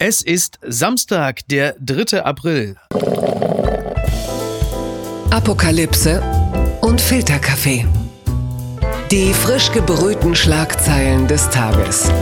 [0.00, 2.22] Es ist Samstag, der 3.
[2.22, 2.76] April.
[5.32, 6.22] Apokalypse
[6.82, 7.84] und Filterkaffee.
[9.10, 12.12] Die frisch gebrühten Schlagzeilen des Tages.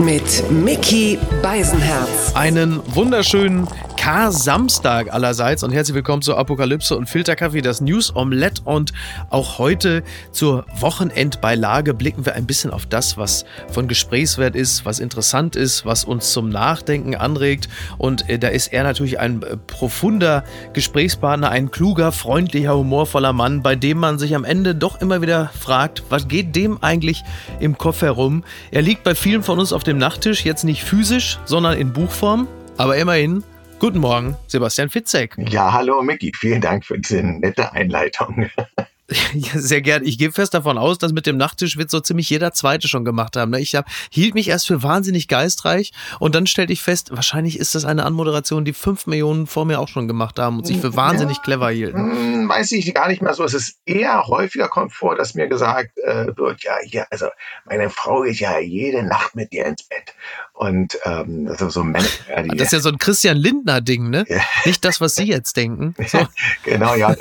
[0.00, 2.34] Mit Mickey Beisenherz.
[2.34, 3.68] Einen wunderschönen
[4.02, 8.62] K-Samstag allerseits und herzlich willkommen zur Apokalypse und Filterkaffee, das News Omelette.
[8.64, 8.92] Und
[9.30, 10.02] auch heute
[10.32, 15.86] zur Wochenendbeilage blicken wir ein bisschen auf das, was von Gesprächswert ist, was interessant ist,
[15.86, 17.68] was uns zum Nachdenken anregt.
[17.96, 23.62] Und äh, da ist er natürlich ein äh, profunder Gesprächspartner, ein kluger, freundlicher, humorvoller Mann,
[23.62, 27.22] bei dem man sich am Ende doch immer wieder fragt, was geht dem eigentlich
[27.60, 28.42] im Kopf herum?
[28.72, 32.48] Er liegt bei vielen von uns auf dem Nachttisch, jetzt nicht physisch, sondern in Buchform.
[32.78, 33.44] Aber immerhin
[33.82, 35.34] Guten Morgen, Sebastian Fitzek.
[35.36, 38.48] Ja, hallo Micky, vielen Dank für diese nette Einleitung.
[39.34, 40.06] Ja, sehr gern.
[40.06, 43.04] Ich gehe fest davon aus, dass mit dem Nachttisch wird so ziemlich jeder Zweite schon
[43.04, 43.50] gemacht haben.
[43.50, 43.60] Ne?
[43.60, 47.74] Ich hab, hielt mich erst für wahnsinnig geistreich und dann stellte ich fest, wahrscheinlich ist
[47.74, 50.96] das eine Anmoderation, die fünf Millionen vor mir auch schon gemacht haben und sich für
[50.96, 51.98] wahnsinnig ja, clever hielten.
[51.98, 53.44] Hm, weiß ich gar nicht mehr so.
[53.44, 57.26] Es ist eher häufiger kommt vor, dass mir gesagt äh, wird, ja, ja, also
[57.66, 60.01] meine Frau geht ja jede Nacht mit dir ins Bett.
[60.54, 62.06] Und ähm, also so Männer.
[62.28, 64.24] Ja, das ist ja so ein Christian Lindner-Ding, ne?
[64.64, 65.94] Nicht das, was Sie jetzt denken.
[66.12, 66.26] So.
[66.64, 67.14] genau, ja.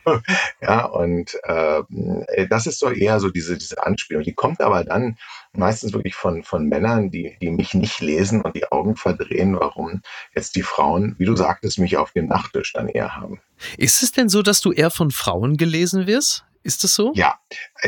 [0.60, 4.22] ja, und und äh, das ist so eher so diese, diese Anspielung.
[4.22, 5.16] Die kommt aber dann
[5.52, 10.02] meistens wirklich von, von Männern, die, die mich nicht lesen und die Augen verdrehen, warum
[10.34, 13.40] jetzt die Frauen, wie du sagtest, mich auf dem Nachttisch dann eher haben.
[13.78, 16.44] Ist es denn so, dass du eher von Frauen gelesen wirst?
[16.62, 17.12] Ist das so?
[17.14, 17.38] Ja,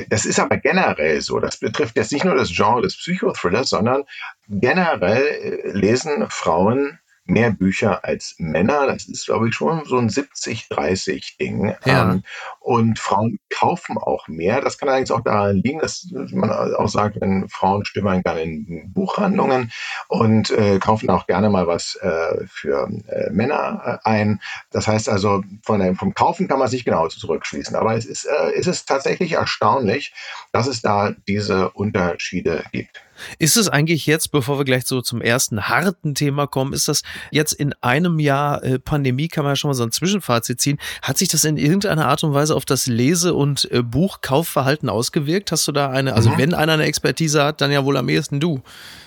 [0.09, 1.41] das ist aber generell so.
[1.41, 4.05] Das betrifft jetzt nicht nur das Genre des Psychothrillers, sondern
[4.49, 8.87] generell äh, lesen Frauen mehr Bücher als Männer.
[8.87, 11.77] Das ist, glaube ich, schon so ein 70-30-Ding.
[11.85, 12.11] Ja.
[12.11, 12.23] Ähm,
[12.69, 14.61] und Frauen kaufen auch mehr.
[14.61, 18.93] Das kann allerdings auch daran liegen, dass man auch sagt, wenn Frauen stimmen gerne in
[18.93, 19.73] Buchhandlungen
[20.09, 24.43] und äh, kaufen auch gerne mal was äh, für äh, Männer äh, ein.
[24.71, 27.75] Das heißt also, von dem, vom Kaufen kann man sich genau zurückschließen.
[27.75, 30.13] Aber es ist, äh, es ist tatsächlich erstaunlich,
[30.53, 33.03] dass es da diese Unterschiede gibt.
[33.39, 37.03] Ist es eigentlich jetzt, bevor wir gleich so zum ersten harten Thema kommen, ist das
[37.31, 40.79] jetzt in einem Jahr äh, Pandemie, kann man ja schon mal so ein Zwischenfazit ziehen,
[41.03, 45.53] hat sich das in irgendeiner Art und Weise auf das Lese- und äh, Buchkaufverhalten ausgewirkt?
[45.53, 46.39] Hast du da eine, also mhm.
[46.39, 48.61] wenn einer eine Expertise hat, dann ja wohl am ehesten du.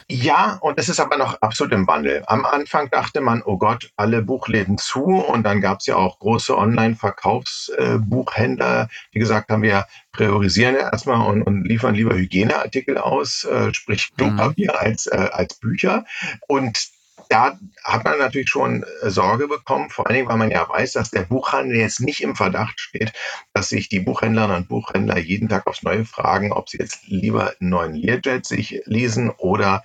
[0.10, 2.24] Ja, und es ist aber noch absolut im Wandel.
[2.28, 5.04] Am Anfang dachte man, oh Gott, alle Buchläden zu.
[5.04, 11.26] Und dann gab es ja auch große Online-Verkaufsbuchhändler, äh, die gesagt haben, wir priorisieren erstmal
[11.28, 14.18] und, und liefern lieber Hygieneartikel aus, äh, sprich mhm.
[14.18, 14.80] Klopapier mhm.
[14.80, 16.04] als, äh, als Bücher.
[16.48, 16.92] Und
[17.32, 20.92] da hat man natürlich schon äh, Sorge bekommen, vor allen Dingen, weil man ja weiß,
[20.94, 23.14] dass der Buchhandel jetzt nicht im Verdacht steht,
[23.54, 27.54] dass sich die Buchhändlerinnen und Buchhändler jeden Tag aufs Neue fragen, ob sie jetzt lieber
[27.60, 29.84] einen neuen Learjet sich lesen oder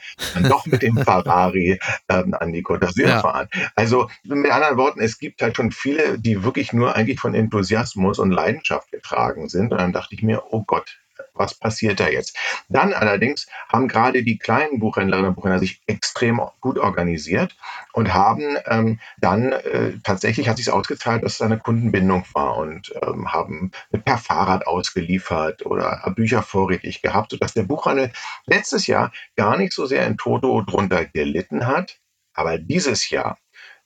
[0.48, 3.20] doch mit dem Ferrari ähm, an die Côte d'Azur ja.
[3.20, 3.48] fahren.
[3.76, 8.18] Also mit anderen Worten, es gibt halt schon viele, die wirklich nur eigentlich von Enthusiasmus
[8.18, 9.70] und Leidenschaft getragen sind.
[9.70, 10.98] Und dann dachte ich mir, oh Gott,
[11.36, 12.36] was passiert da jetzt?
[12.68, 17.56] Dann allerdings haben gerade die kleinen Buchhändlerinnen und Buchhändler sich extrem gut organisiert
[17.92, 22.92] und haben ähm, dann äh, tatsächlich hat sich ausgezahlt, dass es eine Kundenbindung war und
[23.02, 23.70] ähm, haben
[24.04, 28.12] per Fahrrad ausgeliefert oder Bücher vorrätig gehabt, sodass der Buchhandel
[28.46, 32.00] letztes Jahr gar nicht so sehr in Toto drunter gelitten hat.
[32.34, 33.38] Aber dieses Jahr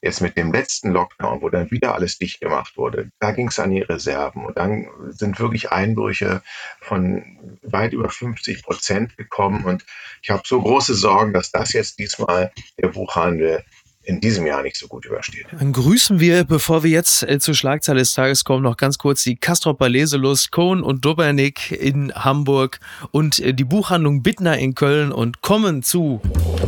[0.02, 3.58] jetzt mit dem letzten Lockdown, wo dann wieder alles dicht gemacht wurde, da ging es
[3.58, 6.42] an die Reserven und dann sind wirklich Einbrüche
[6.80, 9.84] von weit über 50 Prozent gekommen und
[10.22, 13.64] ich habe so große Sorgen, dass das jetzt diesmal der Buchhandel
[14.02, 15.46] in diesem Jahr nicht so gut übersteht.
[15.52, 19.22] Dann grüßen wir, bevor wir jetzt äh, zur Schlagzeile des Tages kommen, noch ganz kurz
[19.22, 22.80] die Castrop Baleselus, Kohn und Dobernik in Hamburg
[23.10, 26.20] und äh, die Buchhandlung Bittner in Köln und kommen zu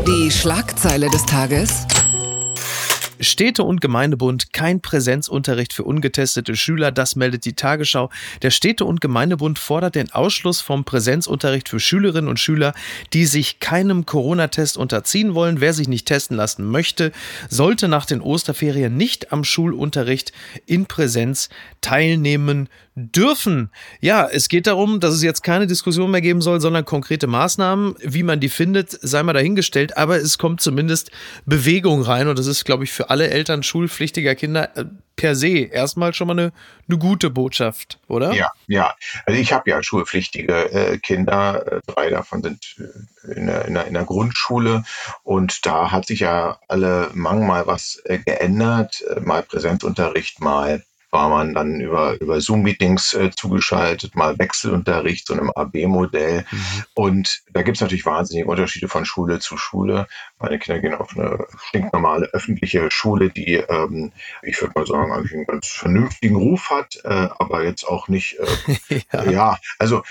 [0.06, 1.86] die Schlagzeile des Tages.
[3.22, 8.10] Städte- und Gemeindebund kein Präsenzunterricht für ungetestete Schüler, das meldet die Tagesschau.
[8.42, 12.74] Der Städte- und Gemeindebund fordert den Ausschluss vom Präsenzunterricht für Schülerinnen und Schüler,
[13.12, 15.60] die sich keinem Corona-Test unterziehen wollen.
[15.60, 17.12] Wer sich nicht testen lassen möchte,
[17.48, 20.32] sollte nach den Osterferien nicht am Schulunterricht
[20.66, 21.48] in Präsenz
[21.80, 23.70] teilnehmen dürfen.
[24.00, 27.94] Ja, es geht darum, dass es jetzt keine Diskussion mehr geben soll, sondern konkrete Maßnahmen.
[28.00, 29.96] Wie man die findet, sei mal dahingestellt.
[29.96, 31.10] Aber es kommt zumindest
[31.46, 32.28] Bewegung rein.
[32.28, 34.84] Und das ist, glaube ich, für alle Eltern schulpflichtiger Kinder äh,
[35.16, 36.52] per se erstmal schon mal eine,
[36.88, 38.32] eine gute Botschaft, oder?
[38.34, 38.94] Ja, ja.
[39.26, 41.64] Also ich habe ja schulpflichtige äh, Kinder.
[41.72, 44.84] Äh, drei davon sind äh, in der, in, der, in der Grundschule.
[45.22, 49.02] Und da hat sich ja alle Mang mal was äh, geändert.
[49.22, 50.82] Mal Präsenzunterricht, mal
[51.12, 56.46] war man dann über, über Zoom-Meetings äh, zugeschaltet, mal Wechselunterricht, so einem AB-Modell.
[56.50, 56.84] Mhm.
[56.94, 60.06] Und da gibt es natürlich wahnsinnige Unterschiede von Schule zu Schule.
[60.38, 64.12] Meine Kinder gehen auf eine stinknormale öffentliche Schule, die, ähm,
[64.42, 68.38] ich würde mal sagen, eigentlich einen ganz vernünftigen Ruf hat, äh, aber jetzt auch nicht,
[68.88, 69.30] äh, ja.
[69.30, 70.02] ja, also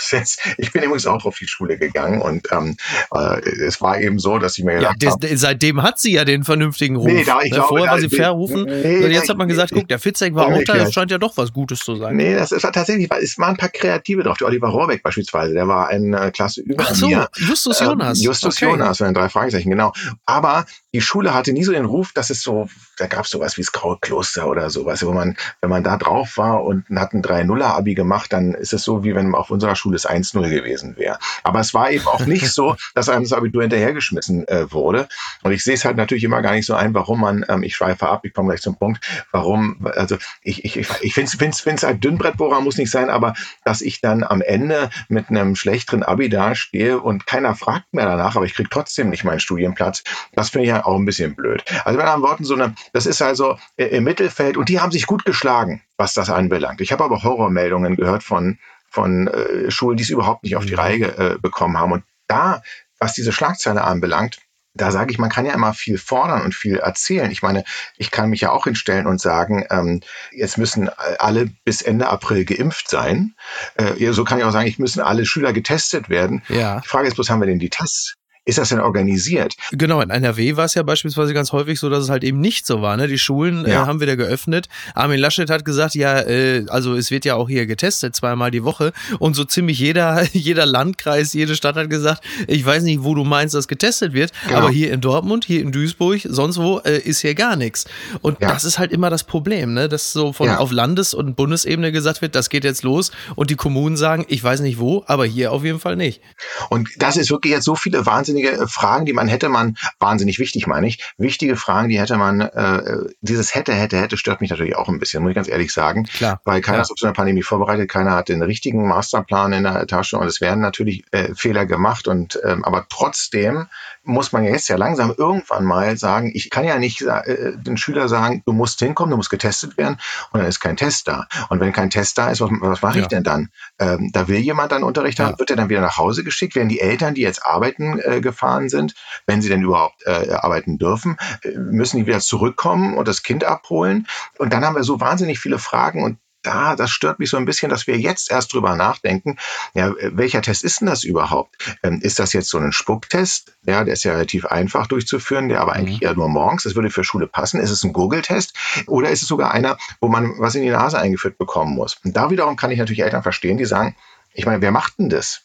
[0.58, 2.76] ich bin übrigens auch auf die Schule gegangen und ähm,
[3.14, 6.24] äh, es war eben so, dass ich mir ja, das, hab, seitdem hat sie ja
[6.24, 7.06] den vernünftigen Ruf.
[7.06, 7.58] Nee, da, ich ne?
[7.58, 8.64] glaube, war sie verrufen.
[8.64, 11.36] Nee, jetzt hat man gesagt, guck, der Fitzek war auch da, das scheint ja doch
[11.36, 12.16] was Gutes zu sein.
[12.16, 14.38] Nee, das ist tatsächlich, es waren ein paar Kreative drauf.
[14.38, 17.28] Der Oliver Rohrbeck beispielsweise, der war eine Klasse über Ach so, mir.
[17.36, 18.18] Justus ähm, Jonas.
[18.18, 18.64] Ähm, Justus okay.
[18.66, 19.92] Jonas, wenn drei Fragezeichen, genau.
[20.26, 22.68] Aber die Schule hatte nie so den Ruf, dass es so,
[22.98, 25.96] da gab es sowas wie das Graue Kloster oder sowas, wo man, wenn man da
[25.96, 29.76] drauf war und hat ein 3-0er-Abi gemacht, dann ist es so, wie wenn auf unserer
[29.76, 31.18] Schule es 1-0 gewesen wäre.
[31.42, 35.08] Aber es war eben auch nicht so, dass einem das Abitur hinterhergeschmissen äh, wurde.
[35.42, 37.76] Und ich sehe es halt natürlich immer gar nicht so ein, warum man, ähm, ich
[37.76, 41.34] schweife ab, ich komme gleich zum Punkt, warum, also ich, ich, ich, ich finde es
[41.34, 43.34] find's, find's halt Dünnbrettbohrer muss nicht sein, aber
[43.64, 48.36] dass ich dann am Ende mit einem schlechteren Abi dastehe und keiner fragt mehr danach,
[48.36, 50.02] aber ich kriege trotzdem nicht meinen Studienplatz,
[50.34, 51.64] das finde ich ja auch ein bisschen blöd.
[51.84, 54.92] Also mit anderen Worten, so eine, das ist also äh, im Mittelfeld und die haben
[54.92, 56.80] sich gut geschlagen, was das anbelangt.
[56.80, 58.58] Ich habe aber Horrormeldungen gehört von,
[58.94, 60.78] von äh, Schulen, die es überhaupt nicht auf die mhm.
[60.78, 61.92] Reihe äh, bekommen haben.
[61.92, 62.62] Und da,
[62.98, 64.38] was diese Schlagzeile anbelangt,
[64.76, 67.30] da sage ich, man kann ja immer viel fordern und viel erzählen.
[67.30, 67.64] Ich meine,
[67.96, 70.00] ich kann mich ja auch hinstellen und sagen, ähm,
[70.32, 70.88] jetzt müssen
[71.18, 73.34] alle bis Ende April geimpft sein.
[73.76, 76.42] Äh, so kann ich auch sagen, ich müssen alle Schüler getestet werden.
[76.48, 76.80] Ja.
[76.80, 78.16] Die Frage ist bloß, haben wir denn die Tests?
[78.46, 79.54] Ist das denn organisiert?
[79.72, 82.66] Genau, in NRW war es ja beispielsweise ganz häufig so, dass es halt eben nicht
[82.66, 82.96] so war.
[82.96, 83.08] Ne?
[83.08, 83.84] Die Schulen äh, ja.
[83.84, 84.68] äh, haben wieder geöffnet.
[84.94, 88.62] Armin Laschet hat gesagt, ja, äh, also es wird ja auch hier getestet, zweimal die
[88.62, 88.92] Woche.
[89.18, 93.24] Und so ziemlich jeder, jeder Landkreis, jede Stadt hat gesagt, ich weiß nicht, wo du
[93.24, 94.58] meinst, dass getestet wird, genau.
[94.58, 97.86] aber hier in Dortmund, hier in Duisburg, sonst wo, äh, ist hier gar nichts.
[98.20, 98.48] Und ja.
[98.48, 99.88] das ist halt immer das Problem, ne?
[99.88, 100.58] dass so von ja.
[100.58, 104.44] auf Landes- und Bundesebene gesagt wird, das geht jetzt los und die Kommunen sagen, ich
[104.44, 106.20] weiß nicht wo, aber hier auf jeden Fall nicht.
[106.68, 109.76] Und das ist wirklich jetzt so viele Wahnsinn wahnsinnige äh, Fragen, die man hätte man,
[109.98, 114.40] wahnsinnig wichtig meine ich, wichtige Fragen, die hätte man, äh, dieses hätte, hätte, hätte stört
[114.40, 116.04] mich natürlich auch ein bisschen, muss ich ganz ehrlich sagen.
[116.04, 116.40] Klar.
[116.44, 116.82] Weil keiner ja.
[116.82, 120.26] ist auf so eine Pandemie vorbereitet, keiner hat den richtigen Masterplan in der Tasche und
[120.26, 123.66] es werden natürlich äh, Fehler gemacht und ähm, aber trotzdem
[124.04, 127.76] muss man ja jetzt ja langsam irgendwann mal sagen, ich kann ja nicht äh, den
[127.76, 129.98] Schüler sagen, du musst hinkommen, du musst getestet werden
[130.30, 131.26] und dann ist kein Test da.
[131.48, 133.02] Und wenn kein Test da ist, was, was mache ja.
[133.02, 133.48] ich denn dann?
[133.78, 136.54] Ähm, da will jemand dann Unterricht haben, wird er dann wieder nach Hause geschickt?
[136.54, 138.94] Werden die Eltern, die jetzt arbeiten äh, gefahren sind,
[139.26, 143.44] wenn sie denn überhaupt äh, arbeiten dürfen, äh, müssen die wieder zurückkommen und das Kind
[143.44, 144.06] abholen?
[144.38, 147.44] Und dann haben wir so wahnsinnig viele Fragen und da, das stört mich so ein
[147.44, 149.36] bisschen, dass wir jetzt erst drüber nachdenken,
[149.74, 151.56] ja, welcher Test ist denn das überhaupt?
[151.82, 153.56] Ähm, ist das jetzt so ein Spucktest?
[153.64, 155.78] Ja, der ist ja relativ einfach durchzuführen, der aber mhm.
[155.78, 157.60] eigentlich eher nur morgens, das würde für Schule passen.
[157.60, 158.54] Ist es ein Google-Test
[158.86, 161.96] oder ist es sogar einer, wo man was in die Nase eingeführt bekommen muss?
[162.04, 163.96] Und da wiederum kann ich natürlich Eltern verstehen, die sagen,
[164.34, 165.43] ich meine, wer macht denn das?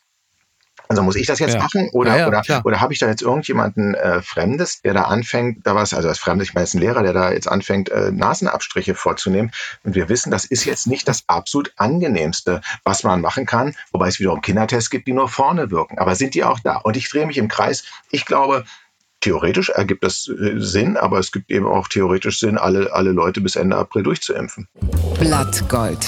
[0.91, 1.59] Also muss ich das jetzt ja.
[1.59, 5.03] machen oder, ja, ja, oder, oder habe ich da jetzt irgendjemanden äh, Fremdes, der da
[5.03, 7.89] anfängt, da was, also als Fremdes, ich meine jetzt ein Lehrer, der da jetzt anfängt,
[7.89, 9.51] äh, Nasenabstriche vorzunehmen.
[9.83, 14.07] Und wir wissen, das ist jetzt nicht das absolut angenehmste, was man machen kann, wobei
[14.07, 15.99] es wiederum Kindertests gibt, die nur vorne wirken.
[15.99, 16.77] Aber sind die auch da?
[16.77, 17.83] Und ich drehe mich im Kreis.
[18.09, 18.65] Ich glaube,
[19.21, 23.41] Theoretisch ergibt das äh, Sinn, aber es gibt eben auch theoretisch Sinn, alle, alle Leute
[23.41, 24.69] bis Ende April durchzuimpfen.
[25.19, 26.07] Blattgold.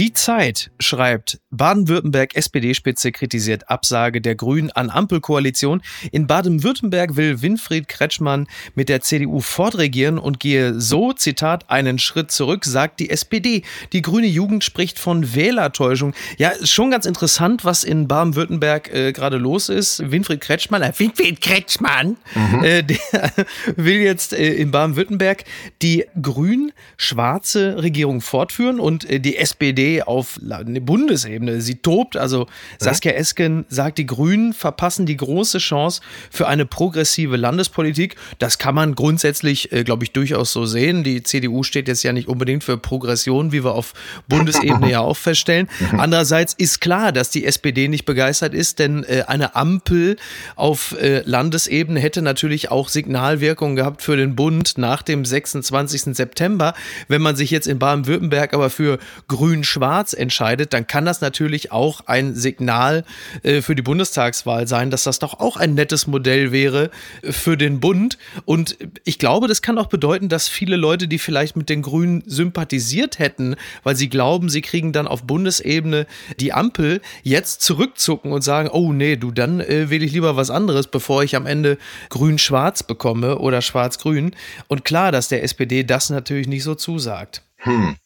[0.00, 5.82] Die Zeit schreibt, Baden-Württemberg SPD-Spitze kritisiert Absage der Grünen an Ampelkoalition.
[6.10, 12.30] In Baden-Württemberg will Winfried Kretschmann mit der CDU fortregieren und gehe so, Zitat, einen Schritt
[12.30, 13.62] zurück, sagt die SPD.
[13.92, 16.14] Die grüne Jugend spricht von Wählertäuschung.
[16.38, 20.10] Ja, ist schon ganz interessant, was in Baden-Württemberg äh, gerade los ist.
[20.10, 22.64] Winfried Kretschmann, äh, Winfried Kretschmann, mhm.
[22.64, 22.96] äh, der
[23.76, 25.44] will jetzt äh, in Baden-Württemberg
[25.82, 31.60] die grün-schwarze Regierung fortführen und äh, die SPD auf Bundesebene.
[31.60, 32.16] Sie tobt.
[32.16, 32.46] Also
[32.78, 38.16] Saskia Esken sagt, die Grünen verpassen die große Chance für eine progressive Landespolitik.
[38.38, 41.02] Das kann man grundsätzlich, äh, glaube ich, durchaus so sehen.
[41.04, 43.92] Die CDU steht jetzt ja nicht unbedingt für Progression, wie wir auf
[44.28, 45.68] Bundesebene ja auch feststellen.
[45.96, 50.16] Andererseits ist klar, dass die SPD nicht begeistert ist, denn äh, eine Ampel
[50.56, 56.16] auf äh, Landesebene hätte natürlich auch Signalwirkung gehabt für den Bund nach dem 26.
[56.16, 56.74] September.
[57.08, 61.72] Wenn man sich jetzt in Baden-Württemberg aber für grün-schwarz grün-schwarz entscheidet, dann kann das natürlich
[61.72, 63.04] auch ein Signal
[63.42, 66.90] äh, für die Bundestagswahl sein, dass das doch auch ein nettes Modell wäre
[67.22, 68.18] für den Bund.
[68.44, 72.22] Und ich glaube, das kann auch bedeuten, dass viele Leute, die vielleicht mit den Grünen
[72.26, 76.06] sympathisiert hätten, weil sie glauben, sie kriegen dann auf Bundesebene
[76.38, 80.50] die Ampel, jetzt zurückzucken und sagen, oh nee, du, dann äh, wähle ich lieber was
[80.50, 81.78] anderes, bevor ich am Ende
[82.10, 84.34] grün-schwarz bekomme oder schwarz-grün.
[84.68, 87.42] Und klar, dass der SPD das natürlich nicht so zusagt.
[87.62, 87.96] Hm.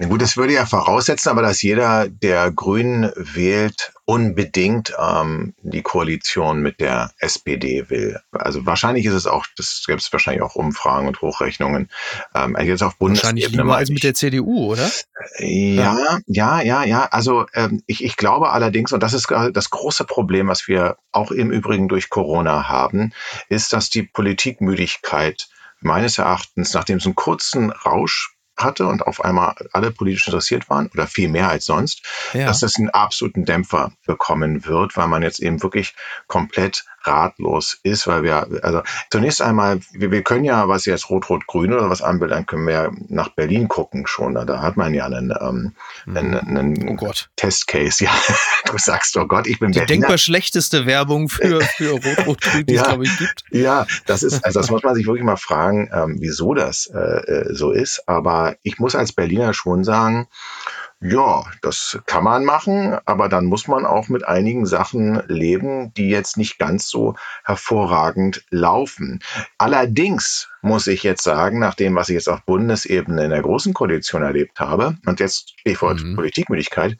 [0.00, 5.82] Na gut, das würde ja voraussetzen, aber dass jeder, der Grünen wählt, unbedingt ähm, die
[5.82, 8.20] Koalition mit der SPD will.
[8.30, 11.90] Also wahrscheinlich ist es auch, das gibt es wahrscheinlich auch Umfragen und Hochrechnungen.
[12.32, 13.40] Ähm, jetzt auf Bundesebene.
[13.40, 14.88] Wahrscheinlich lieber als mit der CDU, oder?
[15.40, 17.06] Ja, ja, ja, ja.
[17.06, 21.32] Also ähm, ich, ich glaube allerdings, und das ist das große Problem, was wir auch
[21.32, 23.12] im Übrigen durch Corona haben,
[23.48, 25.48] ist, dass die Politikmüdigkeit
[25.80, 30.88] meines Erachtens, nachdem es einen kurzen Rausch hatte und auf einmal alle politisch interessiert waren
[30.92, 32.02] oder viel mehr als sonst,
[32.34, 32.46] ja.
[32.46, 35.94] dass das einen absoluten Dämpfer bekommen wird, weil man jetzt eben wirklich
[36.26, 41.72] komplett ratlos ist, weil wir, also zunächst einmal, wir, wir können ja, was jetzt Rot-Rot-Grün
[41.72, 44.34] oder was anbelangt, können wir ja nach Berlin gucken schon.
[44.34, 45.74] Da, hat man ja einen, ähm,
[46.06, 47.98] einen, einen oh Testcase.
[48.08, 48.12] Ja,
[48.70, 50.00] du sagst, oh Gott, ich bin Die Berliner.
[50.00, 53.44] denkbar schlechteste Werbung für, für Rot-Rot-Grün, die ja, es, glaube ich, gibt.
[53.50, 56.98] Ja, das ist, also das muss man sich wirklich mal fragen, ähm, wieso das äh,
[56.98, 58.02] äh so ist.
[58.06, 60.28] Aber ich muss als Berliner schon sagen,
[61.00, 66.08] ja, das kann man machen, aber dann muss man auch mit einigen Sachen leben, die
[66.08, 67.14] jetzt nicht ganz so
[67.44, 69.20] hervorragend laufen.
[69.58, 73.74] Allerdings muss ich jetzt sagen, nach dem, was ich jetzt auf Bundesebene in der Großen
[73.74, 76.16] Koalition erlebt habe, und jetzt Stichwort mhm.
[76.16, 76.98] Politikmüdigkeit,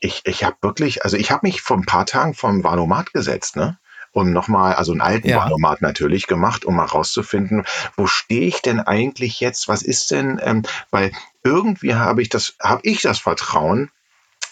[0.00, 3.56] ich, ich habe wirklich, also ich habe mich vor ein paar Tagen vom Valomat gesetzt,
[3.56, 3.78] ne?
[4.12, 5.38] und nochmal, also einen alten ja.
[5.38, 7.64] Wahlomat natürlich gemacht, um mal rauszufinden,
[7.96, 9.68] wo stehe ich denn eigentlich jetzt?
[9.68, 11.12] Was ist denn, ähm, weil
[11.44, 13.90] irgendwie habe ich das, habe ich das Vertrauen,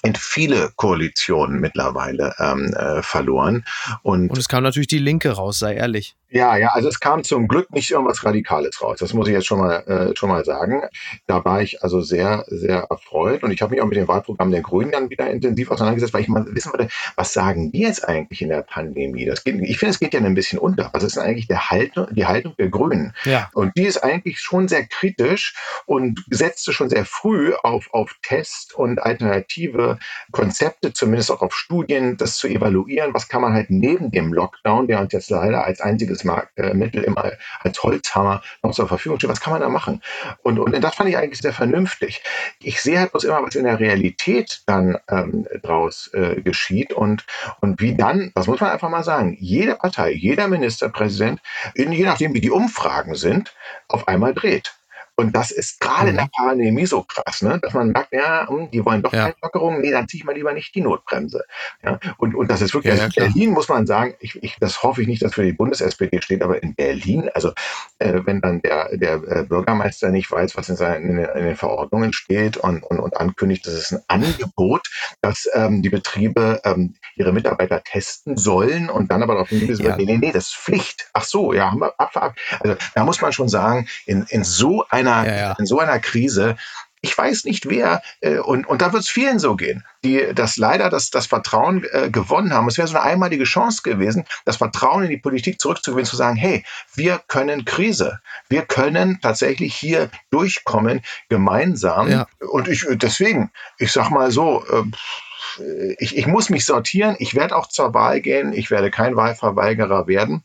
[0.02, 3.64] in viele Koalitionen mittlerweile ähm, äh, verloren.
[4.02, 6.16] Und, und es kam natürlich die Linke raus, sei ehrlich.
[6.30, 8.98] Ja, ja, also es kam zum Glück nicht irgendwas Radikales raus.
[9.00, 10.82] Das muss ich jetzt schon mal, äh, schon mal sagen.
[11.26, 14.52] Da war ich also sehr, sehr erfreut und ich habe mich auch mit dem Wahlprogramm
[14.52, 18.08] der Grünen dann wieder intensiv auseinandergesetzt, weil ich mal wissen wollte, was sagen die jetzt
[18.08, 19.24] eigentlich in der Pandemie?
[19.26, 20.90] Das geht, ich finde, es geht ja ein bisschen unter.
[20.92, 23.12] Was ist denn eigentlich der Haltung, die Haltung der Grünen?
[23.24, 23.50] Ja.
[23.54, 25.54] Und die ist eigentlich schon sehr kritisch
[25.86, 29.98] und setzte schon sehr früh auf, auf Test und alternative
[30.30, 33.14] Konzepte, zumindest auch auf Studien, das zu evaluieren.
[33.14, 37.32] Was kann man halt neben dem Lockdown, der uns jetzt leider als einziges Mittel immer
[37.60, 39.30] als Holzhammer noch zur Verfügung steht.
[39.30, 40.02] Was kann man da machen?
[40.42, 42.22] Und, und das fand ich eigentlich sehr vernünftig.
[42.60, 47.24] Ich sehe halt bloß immer, was in der Realität dann ähm, draus äh, geschieht und,
[47.60, 51.40] und wie dann, das muss man einfach mal sagen, jede Partei, jeder Ministerpräsident,
[51.74, 53.54] in, je nachdem wie die Umfragen sind,
[53.88, 54.74] auf einmal dreht.
[55.20, 56.08] Und das ist gerade mhm.
[56.08, 56.48] in der mhm.
[56.48, 57.58] Pandemie so krass, ne?
[57.60, 59.24] dass man merkt, ja, hm, die wollen doch ja.
[59.24, 61.44] keine Lockerung, nee, dann ziehe ich mal lieber nicht die Notbremse.
[61.84, 62.00] Ja?
[62.16, 64.82] Und, und das ist wirklich, ja, also in Berlin muss man sagen, ich, ich, das
[64.82, 67.52] hoffe ich nicht, dass für die Bundes-SPD steht, aber in Berlin, also
[67.98, 71.56] äh, wenn dann der, der äh, Bürgermeister nicht weiß, was in, seinen, in, in den
[71.56, 74.88] Verordnungen steht und, und, und ankündigt, das ist ein Angebot,
[75.20, 79.98] dass ähm, die Betriebe ähm, ihre Mitarbeiter testen sollen und dann aber darauf hingewiesen wird,
[79.98, 81.10] nee, nee, nee, das ist Pflicht.
[81.12, 82.34] Ach so, ja, haben wir ab, ab.
[82.60, 85.56] Also da muss man schon sagen, in, in so einer einer, ja, ja.
[85.58, 86.56] in so einer Krise,
[87.02, 90.56] ich weiß nicht wer, äh, und, und da wird es vielen so gehen, die das
[90.56, 92.68] leider das, das Vertrauen äh, gewonnen haben.
[92.68, 96.36] Es wäre so eine einmalige Chance gewesen, das Vertrauen in die Politik zurückzugewinnen, zu sagen,
[96.36, 96.64] hey,
[96.94, 98.20] wir können Krise.
[98.48, 102.10] Wir können tatsächlich hier durchkommen, gemeinsam.
[102.10, 102.26] Ja.
[102.38, 107.56] Und ich deswegen, ich sag mal so, äh, ich, ich muss mich sortieren, ich werde
[107.56, 110.44] auch zur Wahl gehen, ich werde kein Wahlverweigerer werden.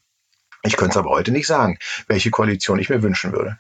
[0.64, 3.60] Ich könnte es aber heute nicht sagen, welche Koalition ich mir wünschen würde.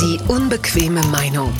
[0.00, 1.52] Die unbequeme Meinung.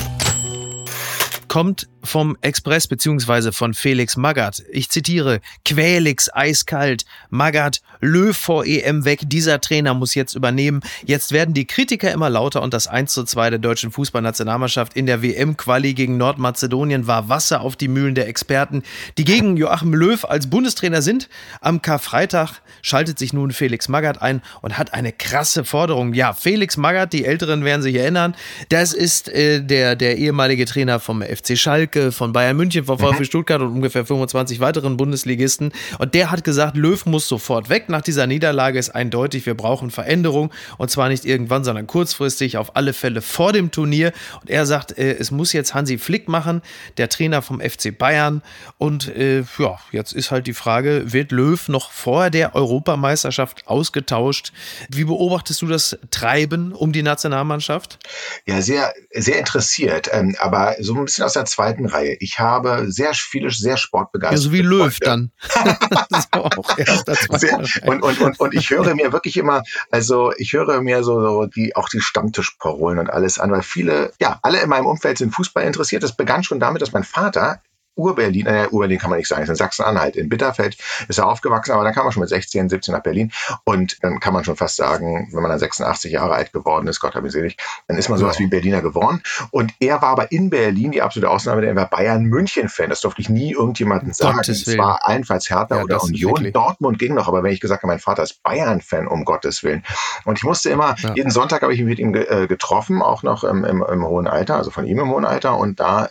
[1.48, 4.62] Kommt vom Express beziehungsweise von Felix Magath.
[4.70, 10.80] Ich zitiere, Quälix eiskalt, Magath, Löw vor EM weg, dieser Trainer muss jetzt übernehmen.
[11.04, 15.06] Jetzt werden die Kritiker immer lauter und das 1 zu 2 der deutschen Fußballnationalmannschaft in
[15.06, 18.82] der WM-Quali gegen Nordmazedonien war Wasser auf die Mühlen der Experten,
[19.16, 21.28] die gegen Joachim Löw als Bundestrainer sind.
[21.60, 26.14] Am Karfreitag schaltet sich nun Felix Magath ein und hat eine krasse Forderung.
[26.14, 28.34] Ja, Felix Magath, die Älteren werden sich erinnern,
[28.68, 31.58] das ist äh, der, der ehemalige Trainer vom FC FC
[31.94, 33.24] Schalke, von Bayern München, von VfB mhm.
[33.24, 35.72] Stuttgart und ungefähr 25 weiteren Bundesligisten.
[35.98, 37.88] Und der hat gesagt, Löw muss sofort weg.
[37.88, 40.50] Nach dieser Niederlage ist eindeutig, wir brauchen Veränderung.
[40.78, 44.12] Und zwar nicht irgendwann, sondern kurzfristig, auf alle Fälle vor dem Turnier.
[44.40, 46.62] Und er sagt, äh, es muss jetzt Hansi Flick machen,
[46.96, 48.42] der Trainer vom FC Bayern.
[48.78, 54.52] Und äh, ja, jetzt ist halt die Frage, wird Löw noch vor der Europameisterschaft ausgetauscht?
[54.90, 57.98] Wie beobachtest du das Treiben um die Nationalmannschaft?
[58.46, 60.08] Ja, sehr, sehr interessiert.
[60.12, 62.16] Ähm, aber so ein bisschen aus der zweiten Reihe.
[62.20, 64.40] Ich habe sehr viele, sehr sportbegeisterte.
[64.40, 65.32] Ja, so wie Löw dann.
[67.38, 71.20] sehr, und, und, und, und ich höre mir wirklich immer, also ich höre mir so,
[71.20, 75.18] so die, auch die Stammtischparolen und alles an, weil viele, ja, alle in meinem Umfeld
[75.18, 76.02] sind Fußball interessiert.
[76.02, 77.60] Das begann schon damit, dass mein Vater
[77.96, 80.16] Ur-Berlin, äh, Ur-Berlin kann man nicht sagen, ist in Sachsen-Anhalt.
[80.16, 80.76] In Bitterfeld
[81.08, 83.32] ist er aufgewachsen, aber dann kam er schon mit 16, 17 nach Berlin.
[83.64, 87.00] Und dann kann man schon fast sagen, wenn man dann 86 Jahre alt geworden ist,
[87.00, 89.22] Gott hab ich selig, dann ist man sowas wie Berliner geworden.
[89.50, 92.90] Und er war aber in Berlin die absolute Ausnahme, der war Bayern-München-Fan.
[92.90, 94.40] Das durfte ich nie irgendjemandem sagen.
[94.40, 96.52] Es war allenfalls Hertha ja, oder Union.
[96.52, 99.84] Dortmund ging noch, aber wenn ich gesagt habe, mein Vater ist Bayern-Fan, um Gottes Willen.
[100.24, 101.14] Und ich musste immer, ja.
[101.14, 104.26] jeden Sonntag habe ich mich mit ihm äh, getroffen, auch noch im, im, im hohen
[104.26, 105.56] Alter, also von ihm im hohen Alter.
[105.56, 106.08] Und da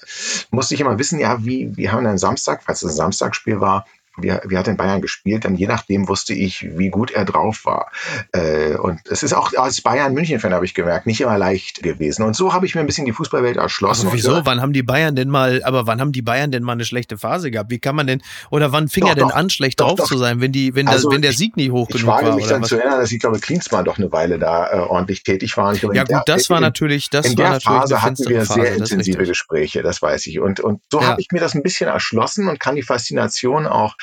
[0.51, 3.85] musste ich immer wissen, ja, wie, wir haben dann Samstag, falls es ein Samstagsspiel war,
[4.17, 5.45] wie, wie hat denn Bayern gespielt?
[5.45, 7.91] Dann je nachdem wusste ich, wie gut er drauf war.
[8.31, 12.23] Äh, und es ist auch als Bayern-München-Fan, habe ich gemerkt, nicht immer leicht gewesen.
[12.23, 14.07] Und so habe ich mir ein bisschen die Fußballwelt erschlossen.
[14.07, 14.45] Also wieso?
[14.45, 17.17] Wann haben die Bayern denn mal, aber wann haben die Bayern denn mal eine schlechte
[17.17, 17.71] Phase gehabt?
[17.71, 20.07] Wie kann man denn, oder wann fing doch, er denn doch, an, schlecht doch, drauf
[20.07, 22.21] zu sein, wenn die, wenn, also das, wenn der Sieg nie hoch genug war?
[22.21, 22.69] Ich wage mich dann was?
[22.69, 25.73] zu erinnern, dass ich glaube, Klinsmann doch eine Weile da äh, ordentlich tätig war.
[25.73, 28.45] Glaube, ja gut, der, das war in, natürlich, das in war der Phase hatten wir
[28.45, 30.39] Phase, sehr intensive Gespräche, das weiß ich.
[30.39, 31.07] Und, und so ja.
[31.07, 33.95] habe ich mir das ein bisschen erschlossen und kann die Faszination auch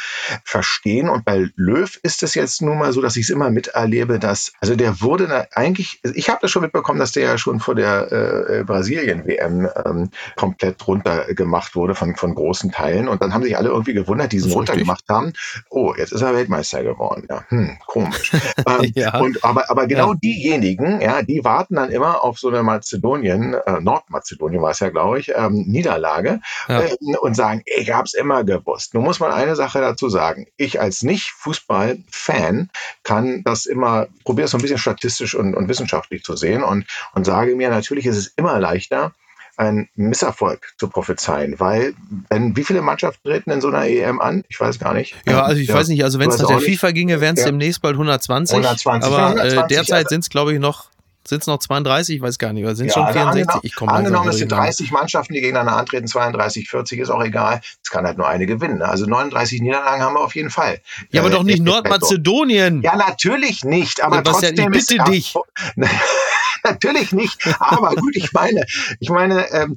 [0.44, 1.08] verstehen.
[1.08, 4.52] Und bei Löw ist es jetzt nun mal so, dass ich es immer miterlebe, dass,
[4.60, 7.74] also der wurde da eigentlich, ich habe das schon mitbekommen, dass der ja schon vor
[7.74, 13.08] der äh, Brasilien-WM ähm, komplett runtergemacht wurde von, von großen Teilen.
[13.08, 15.32] Und dann haben sich alle irgendwie gewundert, die sie runtergemacht haben.
[15.68, 17.26] Oh, jetzt ist er Weltmeister geworden.
[17.28, 18.32] Ja, hm, komisch.
[18.66, 19.18] ähm, ja.
[19.18, 20.18] Und, aber, aber genau ja.
[20.22, 24.90] diejenigen, ja, die warten dann immer auf so eine Mazedonien, äh, Nordmazedonien war es ja,
[24.90, 26.82] glaube ich, ähm, Niederlage ja.
[26.82, 28.94] äh, und sagen, ich habe es immer gewusst.
[28.94, 30.46] Nun muss man eine Sache dazu sagen.
[30.56, 32.70] Ich als Nicht-Fußball-Fan
[33.02, 36.86] kann das immer, probiere es so ein bisschen statistisch und, und wissenschaftlich zu sehen und,
[37.14, 39.12] und sage mir, natürlich ist es immer leichter,
[39.56, 41.92] einen Misserfolg zu prophezeien, weil
[42.30, 44.42] wenn wie viele Mannschaften treten in so einer EM an?
[44.48, 45.16] Ich weiß gar nicht.
[45.26, 47.40] Ja, also ich ja, weiß nicht, also wenn es nach der FIFA ginge, wären es
[47.40, 47.46] ja.
[47.46, 48.56] demnächst bald 120.
[48.56, 50.88] 120 aber 120, äh, derzeit sind es glaube ich noch
[51.24, 52.16] sind es noch 32?
[52.16, 52.64] Ich weiß gar nicht.
[52.64, 53.60] Oder sind es ja, schon 64?
[53.62, 57.60] Ich komme Angenommen, es sind 30 Mannschaften, die gegeneinander antreten, 32, 40 ist auch egal.
[57.82, 58.78] Es kann halt nur eine gewinnen.
[58.78, 58.88] Ne?
[58.88, 60.80] Also 39 Niederlagen haben wir auf jeden Fall.
[61.10, 62.82] Ja, aber äh, doch nicht Nordmazedonien.
[62.82, 64.02] Ja, natürlich nicht.
[64.02, 65.34] Aber Sebastian, trotzdem ich bitte dich.
[66.64, 67.38] natürlich nicht.
[67.58, 68.64] Aber gut, ich meine,
[68.98, 69.76] ich meine, ähm,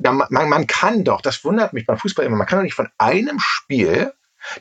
[0.00, 2.88] man, man kann doch, das wundert mich beim Fußball immer, man kann doch nicht von
[2.98, 4.12] einem Spiel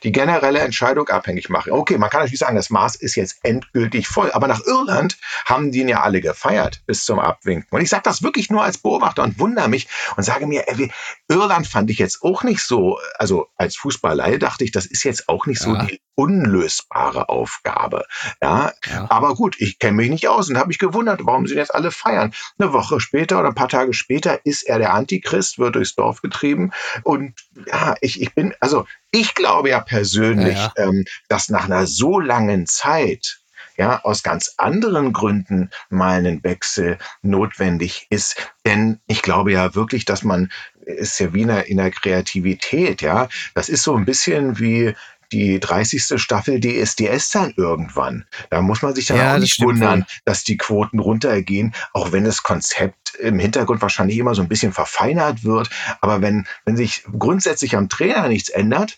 [0.04, 1.72] die generelle Entscheidung abhängig machen.
[1.72, 5.72] Okay, man kann natürlich sagen, das Maß ist jetzt endgültig voll, aber nach Irland haben
[5.72, 7.68] die ihn ja alle gefeiert bis zum Abwinken.
[7.70, 10.92] Und ich sage das wirklich nur als Beobachter und wundere mich und sage mir, ey,
[11.28, 15.30] Irland fand ich jetzt auch nicht so, also als Fußballerei dachte ich, das ist jetzt
[15.30, 18.06] auch nicht so die unlösbare Aufgabe.
[18.42, 19.08] Ja, ja.
[19.10, 21.92] aber gut, ich kenne mich nicht aus und habe mich gewundert, warum sie jetzt alle
[21.92, 22.34] feiern.
[22.58, 26.22] Eine Woche später oder ein paar Tage später ist er der Antichrist, wird durchs Dorf
[26.22, 26.72] getrieben
[27.04, 27.34] und
[27.68, 30.84] ja, ich, ich bin, also ich glaube ja persönlich, ja, ja.
[30.84, 33.40] Ähm, dass nach einer so langen Zeit
[33.78, 38.52] ja, aus ganz anderen Gründen mal ein Wechsel notwendig ist.
[38.66, 40.50] Denn ich glaube ja wirklich, dass man,
[40.86, 44.96] ist ja wie in der, in der Kreativität, ja, das ist so ein bisschen wie,
[45.32, 46.20] die 30.
[46.22, 48.26] Staffel DSDS dann irgendwann.
[48.50, 50.20] Da muss man sich dann ja, auch nicht wundern, voll.
[50.26, 54.74] dass die Quoten runtergehen, auch wenn das Konzept im Hintergrund wahrscheinlich immer so ein bisschen
[54.74, 55.70] verfeinert wird.
[56.02, 58.98] Aber wenn, wenn sich grundsätzlich am Trainer nichts ändert,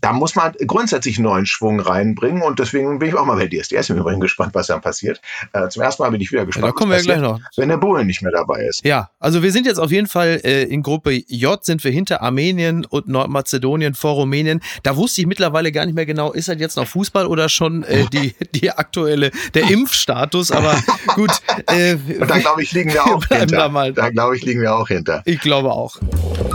[0.00, 3.48] da muss man grundsätzlich einen neuen Schwung reinbringen und deswegen bin ich auch mal bei
[3.48, 5.20] DSDS im Übrigen gespannt, was dann passiert.
[5.52, 7.40] Äh, zum ersten Mal bin ich wieder gespannt, ja, da kommen wir passiert, gleich noch.
[7.56, 8.84] wenn der Bohlen nicht mehr dabei ist.
[8.84, 12.22] Ja, also wir sind jetzt auf jeden Fall äh, in Gruppe J, sind wir hinter
[12.22, 14.60] Armenien und Nordmazedonien vor Rumänien.
[14.82, 17.82] Da wusste ich mittlerweile gar nicht mehr genau, ist das jetzt noch Fußball oder schon
[17.84, 20.74] äh, die, die aktuelle, der Impfstatus, aber
[21.14, 21.30] gut.
[21.66, 23.46] Äh, da glaube ich, liegen wir auch hinter.
[23.46, 23.92] Da, mal.
[23.92, 25.22] da glaube ich, liegen wir auch hinter.
[25.24, 25.96] Ich glaube auch.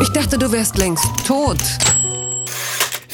[0.01, 1.57] Ich dachte, du wärst längst tot.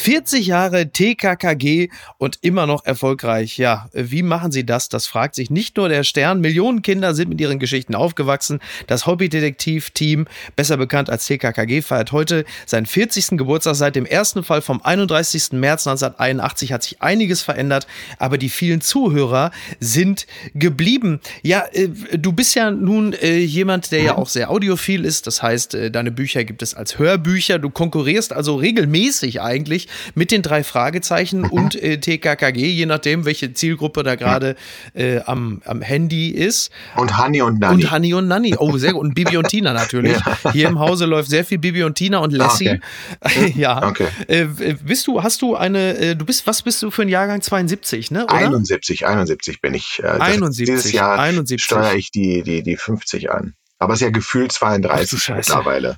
[0.03, 1.87] 40 Jahre TKKG
[2.17, 3.57] und immer noch erfolgreich.
[3.57, 4.89] Ja, wie machen Sie das?
[4.89, 6.41] Das fragt sich nicht nur der Stern.
[6.41, 8.59] Millionen Kinder sind mit ihren Geschichten aufgewachsen.
[8.87, 10.25] Das Hobbydetektiv-Team,
[10.57, 13.37] besser bekannt als TKKG, feiert heute seinen 40.
[13.37, 13.75] Geburtstag.
[13.75, 15.53] Seit dem ersten Fall vom 31.
[15.53, 17.87] März 1981 hat sich einiges verändert,
[18.19, 21.21] aber die vielen Zuhörer sind geblieben.
[21.43, 21.87] Ja, äh,
[22.17, 25.27] du bist ja nun äh, jemand, der ja auch sehr audiophil ist.
[25.27, 27.57] Das heißt, äh, deine Bücher gibt es als Hörbücher.
[27.57, 31.51] Du konkurrierst also regelmäßig eigentlich mit den drei Fragezeichen mhm.
[31.51, 34.55] und äh, TKKG, je nachdem, welche Zielgruppe da gerade
[34.93, 36.71] äh, am, am Handy ist.
[36.95, 37.83] Und Honey und Nanny.
[37.83, 38.55] Und Honey und Nanny.
[38.57, 39.01] Oh, sehr gut.
[39.01, 40.17] Und Bibi und Tina natürlich.
[40.25, 40.37] Ja.
[40.51, 42.79] Hier im Hause läuft sehr viel Bibi und Tina und Lassie.
[43.19, 43.53] Okay.
[43.57, 43.87] ja.
[43.87, 44.07] Okay.
[44.27, 44.45] Äh,
[44.83, 48.11] bist du, hast du eine, äh, du bist, was bist du für ein Jahrgang 72,
[48.11, 48.25] ne?
[48.25, 48.33] Oder?
[48.33, 50.01] 71, 71 bin ich.
[50.03, 50.65] Äh, 71.
[50.65, 51.63] Dieses Jahr 71.
[51.63, 53.53] steuere ich die, die, die 50 an.
[53.79, 55.97] Aber es ist ja gefühlt 32 mittlerweile,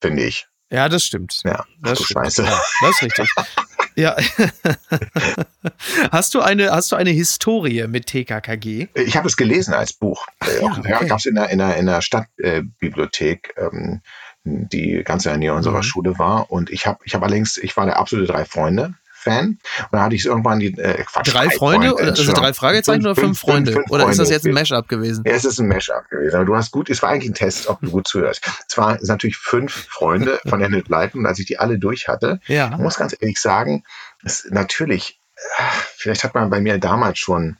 [0.00, 0.46] finde ich.
[0.70, 1.40] Ja, das stimmt.
[1.44, 2.24] Ja, das Ach, stimmt.
[2.26, 2.42] Scheiße.
[2.44, 3.28] Ja, das ist richtig.
[3.96, 4.16] Ja.
[6.10, 8.88] hast du eine, hast du eine Historie mit TKKG?
[8.94, 10.26] Ich habe es gelesen als Buch.
[10.40, 11.06] Äh, Ja, ja, okay.
[11.06, 14.00] gab es in der, in der, in der Stadtbibliothek, ähm,
[14.44, 15.82] die ganz in der Nähe unserer Mhm.
[15.84, 16.50] Schule war.
[16.50, 18.94] Und ich habe ich hab allerdings, ich war der absolute drei Freunde.
[19.24, 19.46] Fan.
[19.48, 19.58] Und
[19.92, 21.88] dann hatte ich irgendwann die äh, Quatsch, Drei Freunde?
[21.88, 22.42] Also Entschuldigung.
[22.42, 23.82] drei Fragezeichen oder fünf Freunde?
[23.90, 25.24] Oder ist das jetzt ein Mashup gewesen?
[25.26, 26.36] Ja, es ist ein Mashup gewesen.
[26.36, 28.42] Aber du hast gut, es war eigentlich ein Test, ob du gut zuhörst.
[28.68, 32.38] Es waren natürlich fünf Freunde von Enid Blyton und als ich die alle durch hatte,
[32.46, 32.70] Ja.
[32.72, 33.82] ich muss ganz ehrlich sagen,
[34.22, 35.62] es, natürlich, äh,
[35.96, 37.56] vielleicht hat man bei mir damals schon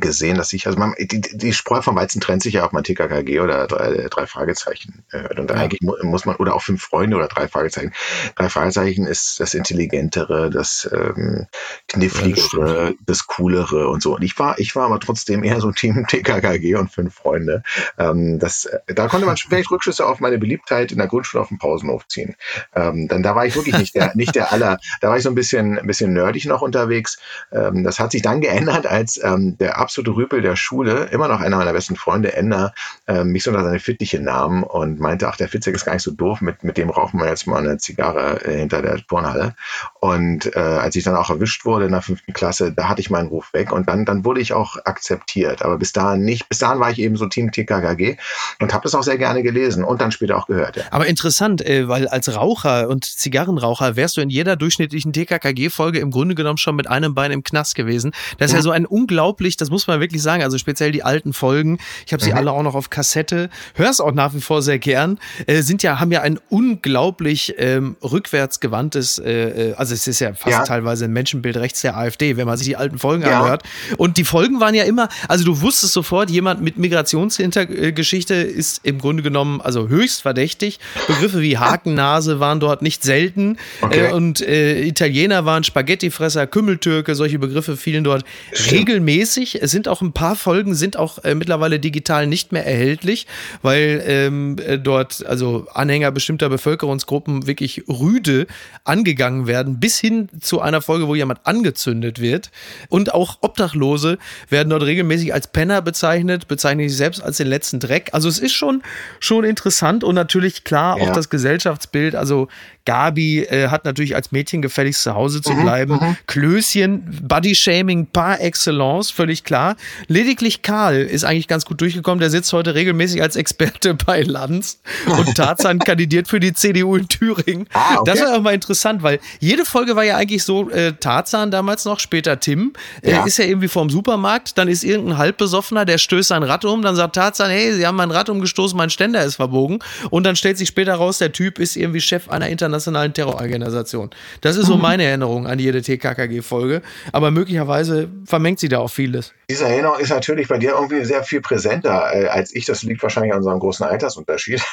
[0.00, 2.84] gesehen, dass ich, also man, die, die Spreu vom Weizen trennt sich ja, ob man
[2.84, 5.38] TKKG oder drei, drei Fragezeichen hört.
[5.38, 5.56] Und Ja.
[5.56, 7.92] eigentlich mu muss man, oder auch fünf Freunde oder drei Fragezeichen.
[8.36, 11.46] Drei Fragezeichen ist das Intelligentere, das ähm,
[11.88, 14.16] Kniffligere, das Coolere und so.
[14.16, 17.62] Und ich war, ich war aber trotzdem eher so Team TKKG und fünf Freunde.
[17.98, 21.48] Ähm, das, äh, da konnte man vielleicht Rückschlüsse auf meine Beliebtheit in der Grundschule auf
[21.48, 22.34] dem Pausenhof ziehen.
[22.74, 25.28] Ähm, dann da war ich wirklich nicht der, nicht der aller, da war ich so
[25.30, 27.18] ein bisschen, ein bisschen nerdig noch unterwegs.
[27.52, 31.40] Ähm, das hat sich dann geändert, als ähm, der absolute Rüpel der Schule, immer noch
[31.40, 32.72] einer meiner besten Freunde, Ender,
[33.06, 36.02] ähm, mich so unter seine Fittiche nahm und meinte, ach, der Fitzek ist gar nicht
[36.02, 39.54] so doof, mit, mit dem rauchen wir jetzt mal eine Zigarre äh, hinter der Turnhalle.
[40.00, 43.10] Und äh, als ich dann auch erwischt wurde in der fünften Klasse, da hatte ich
[43.10, 45.62] meinen Ruf weg und dann, dann wurde ich auch akzeptiert.
[45.62, 48.16] Aber bis dahin nicht, bis dahin war ich eben so Team TKKG
[48.60, 50.76] und habe das auch sehr gerne gelesen und dann später auch gehört.
[50.76, 50.84] Ja.
[50.90, 56.10] Aber interessant, äh, weil als Raucher und Zigarrenraucher wärst du in jeder durchschnittlichen TKKG-Folge im
[56.10, 58.12] Grunde genommen schon mit einem Bein im Knast gewesen.
[58.38, 58.62] Das ist ja, Ja.
[58.62, 62.22] so ein unglaublich, das muss man wirklich sagen, also speziell die alten Folgen, ich habe
[62.22, 62.36] sie Mhm.
[62.36, 65.98] alle auch noch auf Kassette, hör's auch nach wie vor sehr gern, äh, sind ja,
[65.98, 70.64] haben ja ein unglaublich ähm, rückwärtsgewandtes, äh, äh, also es ist ja fast Ja.
[70.64, 73.40] teilweise ein Menschenbild rechts der AfD, wenn man sich die alten Folgen Ja.
[73.40, 73.62] anhört.
[73.96, 78.98] Und die Folgen waren ja immer, also du wusstest sofort, jemand mit Migrationshintergeschichte ist im
[78.98, 80.78] Grunde genommen also höchst verdächtig.
[81.06, 83.56] Begriffe wie Hakennase waren dort nicht selten.
[83.80, 84.08] Okay.
[84.08, 88.24] Äh, und äh, Italiener waren Spaghettifresser, Kümmeltürke, solche Begriffe fielen dort
[88.70, 89.61] regelmäßig.
[89.62, 93.26] Es sind auch ein paar Folgen, sind auch äh, mittlerweile digital nicht mehr erhältlich,
[93.62, 98.46] weil ähm, äh, dort also Anhänger bestimmter Bevölkerungsgruppen wirklich rüde
[98.84, 102.50] angegangen werden, bis hin zu einer Folge, wo jemand angezündet wird.
[102.88, 107.78] Und auch Obdachlose werden dort regelmäßig als Penner bezeichnet, bezeichnen sich selbst als den letzten
[107.80, 108.10] Dreck.
[108.12, 108.82] Also es ist schon,
[109.20, 111.12] schon interessant und natürlich klar auch Ja.
[111.12, 112.14] das Gesellschaftsbild.
[112.16, 112.48] Also
[112.84, 116.16] Gabi äh, hat natürlich als Mädchen gefälligst zu Hause zu bleiben.
[116.26, 119.76] Klößchen, Bodyshaming par excellence, völlig klar.
[120.08, 122.20] Lediglich Karl ist eigentlich ganz gut durchgekommen.
[122.20, 127.08] Der sitzt heute regelmäßig als Experte bei Lanz und Tarzan kandidiert für die CDU in
[127.08, 127.66] Thüringen.
[127.72, 128.10] Ah, okay.
[128.10, 131.84] Das war auch mal interessant, weil jede Folge war ja eigentlich so, äh, Tarzan damals
[131.84, 133.24] noch, später Tim, äh, Ja.
[133.24, 136.96] ist ja irgendwie vorm Supermarkt, dann ist irgendein Halbbesoffener, der stößt sein Rad um, dann
[136.96, 139.78] sagt Tarzan, hey, sie haben mein Rad umgestoßen, mein Ständer ist verbogen
[140.10, 144.10] und dann stellt sich später raus, der Typ ist irgendwie Chef einer internationalen Terrororganisation.
[144.40, 149.32] Das ist so meine Erinnerung an jede TKKG-Folge, aber möglicherweise vermengt sie da auch vieles.
[149.50, 152.64] Diese Erinnerung ist natürlich bei dir irgendwie sehr viel präsenter äh, als ich.
[152.66, 154.62] Das liegt wahrscheinlich an unserem großen Altersunterschied.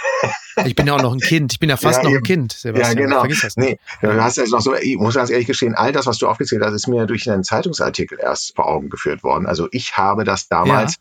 [0.65, 2.23] Ich bin ja auch noch ein Kind, ich bin ja fast Ja, noch ein.
[2.23, 2.97] Kind, Sebastian.
[2.97, 3.19] Ja, genau.
[3.21, 3.79] Vergiss das nicht.
[4.01, 6.27] Nee, du hast jetzt noch so, ich muss ganz ehrlich gestehen, all das, was du
[6.27, 9.45] aufgezählt hast, ist mir durch einen Zeitungsartikel erst vor Augen geführt worden.
[9.45, 10.95] Also ich habe das damals,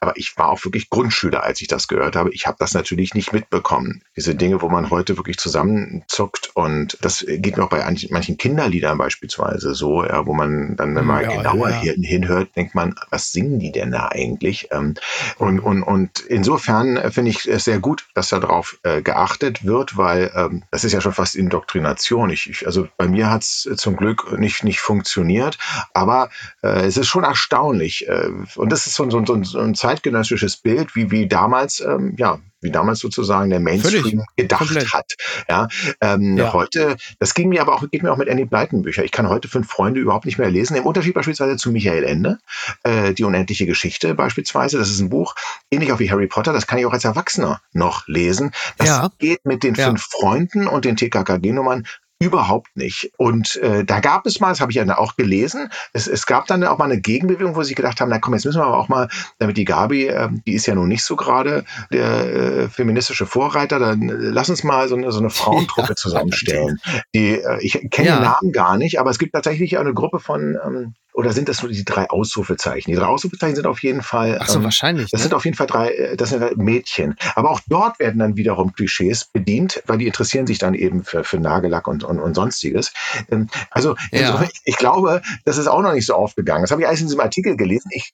[0.00, 2.30] aber ich war auch wirklich Grundschüler, als ich das gehört habe.
[2.32, 4.02] Ich habe das natürlich nicht mitbekommen.
[4.16, 8.98] Diese Dinge, wo man heute wirklich zusammenzuckt und das geht mir auch bei manchen Kinderliedern
[8.98, 11.76] beispielsweise so, ja, wo man dann, wenn man Ja, genauer ja.
[11.80, 14.68] hin- hinhört, denkt man, was singen die denn da eigentlich?
[14.70, 14.94] Ähm,
[15.38, 20.30] Und, und, und insofern finde ich es sehr gut, dass darauf äh, geachtet wird, weil
[20.34, 22.30] ähm, das ist ja schon fast Indoktrination.
[22.30, 25.58] Ich, ich, also bei mir hat es zum Glück nicht, nicht funktioniert,
[25.94, 26.30] aber
[26.62, 28.08] äh, es ist schon erstaunlich.
[28.08, 32.14] Äh, und das ist so, ein- so, so ein zeitgenössisches Bild, wie, wie damals, ähm,
[32.18, 34.18] ja, wie damals sozusagen der Mainstream Völlig.
[34.36, 34.92] gedacht Komplett.
[34.92, 35.12] hat.
[35.48, 35.68] Ja,
[36.00, 36.52] ähm, Ja.
[36.52, 39.04] heute, das ging mir aber auch, geht mir auch mit Annie Blyton Bücher.
[39.04, 40.76] Ich kann heute fünf Freunde überhaupt nicht mehr lesen.
[40.76, 42.38] Im Unterschied beispielsweise zu Michael Ende,
[42.82, 44.78] äh, die unendliche Geschichte beispielsweise.
[44.78, 45.34] Das ist ein Buch,
[45.70, 46.52] ähnlich auch wie Harry Potter.
[46.52, 48.50] Das kann ich auch als Erwachsener noch lesen.
[48.78, 49.10] Das Ja.
[49.18, 49.86] geht mit den Ja.
[49.86, 51.86] fünf Freunden und den TKKG-Nummern
[52.18, 53.12] Überhaupt nicht.
[53.18, 56.46] Und äh, da gab es mal, das habe ich ja auch gelesen, es, es gab
[56.46, 58.78] dann auch mal eine Gegenbewegung, wo sie gedacht haben, na komm, jetzt müssen wir aber
[58.78, 62.68] auch mal, damit die Gabi, äh, die ist ja nun nicht so gerade der äh,
[62.68, 66.78] feministische Vorreiter, dann äh, lass uns mal so eine, so eine Frauentruppe zusammenstellen.
[67.14, 68.16] Die, äh, ich kenne Ja.
[68.16, 71.62] den Namen gar nicht, aber es gibt tatsächlich eine Gruppe von, ähm, oder sind das
[71.62, 72.90] nur die drei Ausrufezeichen?
[72.90, 74.36] Die drei Ausrufezeichen sind auf jeden Fall.
[74.38, 75.10] Ach so, ähm, wahrscheinlich.
[75.10, 75.22] das ne?
[75.22, 77.16] sind auf jeden Fall drei, äh, das sind Mädchen.
[77.34, 81.24] Aber auch dort werden dann wiederum Klischees bedient, weil die interessieren sich dann eben für,
[81.24, 82.92] für Nagellack und, und, und sonstiges.
[83.30, 84.42] Ähm, Also Ja.
[84.42, 86.62] ich, ich glaube, das ist auch noch nicht so aufgegangen.
[86.64, 87.88] Das habe ich alles in diesem Artikel gelesen.
[87.92, 88.12] Ich,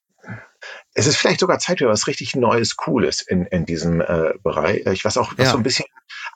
[0.95, 4.87] es ist vielleicht sogar Zeit für was richtig Neues, Cooles in, in diesem äh, Bereich.
[4.87, 5.51] Ich weiß auch, was Ja.
[5.51, 5.87] so ein bisschen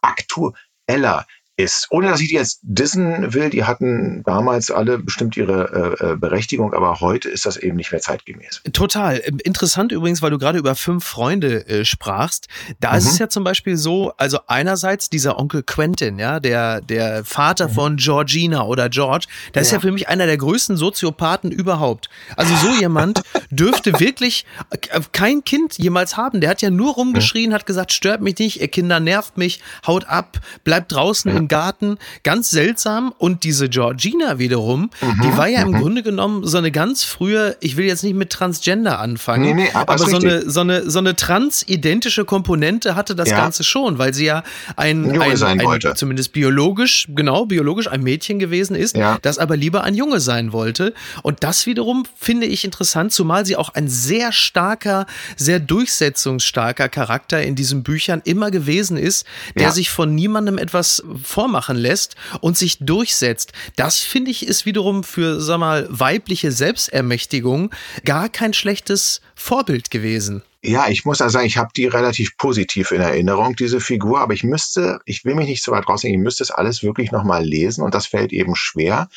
[0.02, 0.50] aktu
[0.88, 1.86] Ella ist.
[1.90, 6.16] Ohne dass ich die jetzt dissen will, die hatten damals alle bestimmt ihre äh, äh,
[6.16, 8.62] Berechtigung, aber heute ist das eben nicht mehr zeitgemäß.
[8.72, 9.22] Total.
[9.24, 12.48] Ähm, interessant übrigens, weil du gerade über fünf Freunde äh, sprachst.
[12.80, 12.98] Da mhm.
[12.98, 17.68] ist es ja zum Beispiel so, also einerseits dieser Onkel Quentin, ja, der, der Vater
[17.68, 17.72] mhm.
[17.72, 19.66] von Georgina oder George, der ja.
[19.66, 22.10] ist ja für mich einer der größten Soziopathen überhaupt.
[22.36, 26.42] Also so jemand dürfte wirklich äh, kein Kind jemals haben.
[26.42, 30.06] Der hat ja nur rumgeschrien, hat gesagt, stört mich nicht, ihr Kinder nervt mich, haut
[30.06, 31.45] ab, bleibt draußen ja.
[31.46, 31.98] Im Garten.
[32.22, 33.12] Ganz seltsam.
[33.18, 35.80] Und diese Georgina wiederum, mhm, die war ja im mhm.
[35.80, 39.70] Grunde genommen so eine ganz frühe, ich will jetzt nicht mit Transgender anfangen, nee, nee,
[39.72, 43.36] aber, aber so, eine, so, eine, so eine transidentische Komponente hatte das ja.
[43.36, 44.42] Ganze schon, weil sie ja
[44.76, 49.18] ein, ein, ein, sein ein zumindest biologisch, genau, biologisch ein Mädchen gewesen ist, ja.
[49.22, 50.94] das aber lieber ein Junge sein wollte.
[51.22, 55.06] Und das wiederum finde ich interessant, zumal sie auch ein sehr starker,
[55.36, 59.70] sehr durchsetzungsstarker Charakter in diesen Büchern immer gewesen ist, der ja.
[59.72, 61.02] sich von niemandem etwas
[61.36, 63.52] vormachen lässt und sich durchsetzt.
[63.76, 67.74] Das finde ich ist wiederum für, sag mal, weibliche Selbstermächtigung
[68.06, 70.42] gar kein schlechtes Vorbild gewesen.
[70.62, 74.32] Ja, ich muss da sagen, ich habe die relativ positiv in Erinnerung, diese Figur, aber
[74.32, 77.44] ich müsste, ich will mich nicht so weit rausnehmen, ich müsste es alles wirklich nochmal
[77.44, 79.10] lesen und das fällt eben schwer.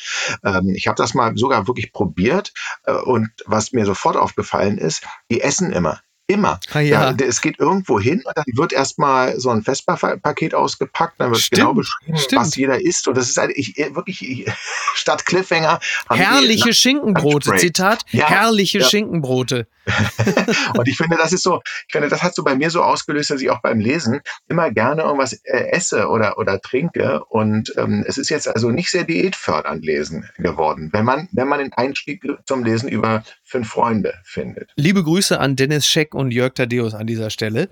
[0.44, 2.52] Ähm, ich habe das mal sogar wirklich probiert
[2.84, 6.02] äh, und was mir sofort aufgefallen ist, die essen immer.
[6.30, 6.60] Immer.
[6.72, 7.10] Ah, ja.
[7.10, 7.26] ja.
[7.26, 11.60] es geht irgendwo hin und dann wird erstmal so ein Vespa-Paket ausgepackt, dann wird stimmt,
[11.60, 12.42] genau beschrieben, stimmt.
[12.42, 13.08] was jeder isst.
[13.08, 14.52] Und das ist halt, ich, wirklich, ich,
[14.94, 15.80] statt Cliffhanger.
[16.08, 18.80] Herrliche die, Schinkenbrote, Zitat, ja, herrliche.
[18.84, 19.66] Schinkenbrote.
[20.76, 23.30] und ich finde, das ist so, ich finde, das hat so bei mir so ausgelöst,
[23.30, 27.24] dass ich auch beim Lesen immer gerne irgendwas äh, esse oder, oder trinke.
[27.24, 31.58] Und ähm, es ist jetzt also nicht sehr diätfördernd lesen geworden, wenn man, wenn man
[31.58, 34.70] den Einstieg zum Lesen über fünf Freunde findet.
[34.76, 37.68] Liebe Grüße an Dennis Scheck und Jörg Tadeus an dieser Stelle.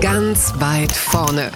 [0.00, 1.50] Ganz weit vorne.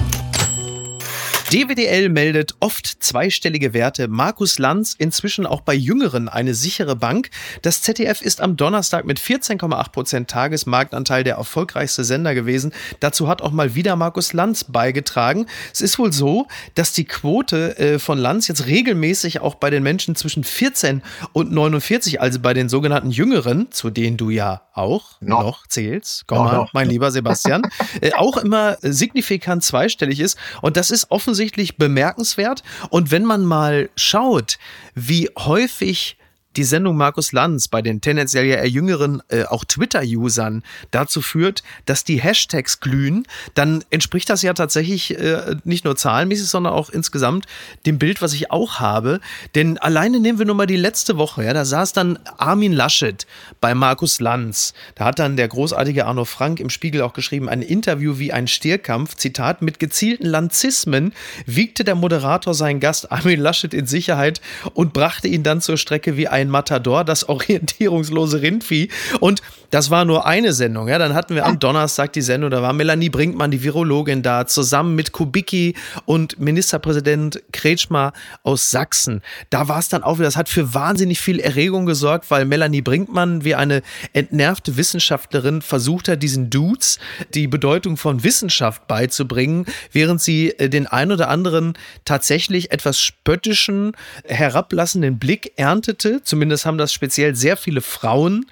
[1.50, 4.08] DWDL meldet oft zweistellige Werte.
[4.08, 7.30] Markus Lanz inzwischen auch bei Jüngeren eine sichere Bank.
[7.62, 12.72] Das ZDF ist am Donnerstag mit 14,8 Prozent Tagesmarktanteil der erfolgreichste Sender gewesen.
[13.00, 15.46] Dazu hat auch mal wieder Markus Lanz beigetragen.
[15.72, 19.82] Es ist wohl so, dass die Quote äh, von Lanz jetzt regelmäßig auch bei den
[19.82, 25.20] Menschen zwischen 14 und 49, also bei den sogenannten Jüngeren, zu denen du ja auch
[25.20, 27.62] noch, noch zählst, komm mal, mein lieber Sebastian,
[28.00, 30.36] äh, auch immer signifikant zweistellig ist.
[30.60, 32.62] Und das ist offensichtlich offensichtlich bemerkenswert.
[32.90, 34.58] Und wenn man mal schaut,
[34.94, 36.16] wie häufig
[36.56, 41.62] die Sendung Markus Lanz bei den tendenziell ja eher jüngeren, äh, auch Twitter-Usern dazu führt,
[41.84, 46.90] dass die Hashtags glühen, dann entspricht das ja tatsächlich äh, nicht nur zahlenmäßig, sondern auch
[46.90, 47.46] insgesamt
[47.84, 49.20] dem Bild, was ich auch habe.
[49.54, 53.26] Denn alleine nehmen wir nur mal die letzte Woche, ja, da saß dann Armin Laschet
[53.60, 54.74] bei Markus Lanz.
[54.94, 58.48] Da hat dann der großartige Arno Frank im Spiegel auch geschrieben, ein Interview wie ein
[58.48, 61.12] Stierkampf, Zitat, mit gezielten Lanzismen
[61.44, 64.40] wiegte der Moderator seinen Gast Armin Laschet in Sicherheit
[64.74, 68.88] und brachte ihn dann zur Strecke wie ein ein Matador, das orientierungslose Rindvieh.
[69.20, 70.88] Und das war nur eine Sendung.
[70.88, 74.46] Ja, dann hatten wir am Donnerstag die Sendung, da war Melanie Brinkmann, die Virologin, da,
[74.46, 75.74] zusammen mit Kubicki
[76.04, 79.22] und Ministerpräsident Kretschmer aus Sachsen.
[79.50, 82.82] Da war es dann auch wieder, das hat für wahnsinnig viel Erregung gesorgt, weil Melanie
[82.82, 86.98] Brinkmann wie eine entnervte Wissenschaftlerin versucht hat, diesen Dudes
[87.34, 91.74] die Bedeutung von Wissenschaft beizubringen, während sie äh, den ein oder anderen
[92.04, 93.92] tatsächlich etwas spöttischen,
[94.24, 96.22] herablassenden Blick erntete.
[96.22, 98.46] Zumindest haben das speziell sehr viele Frauen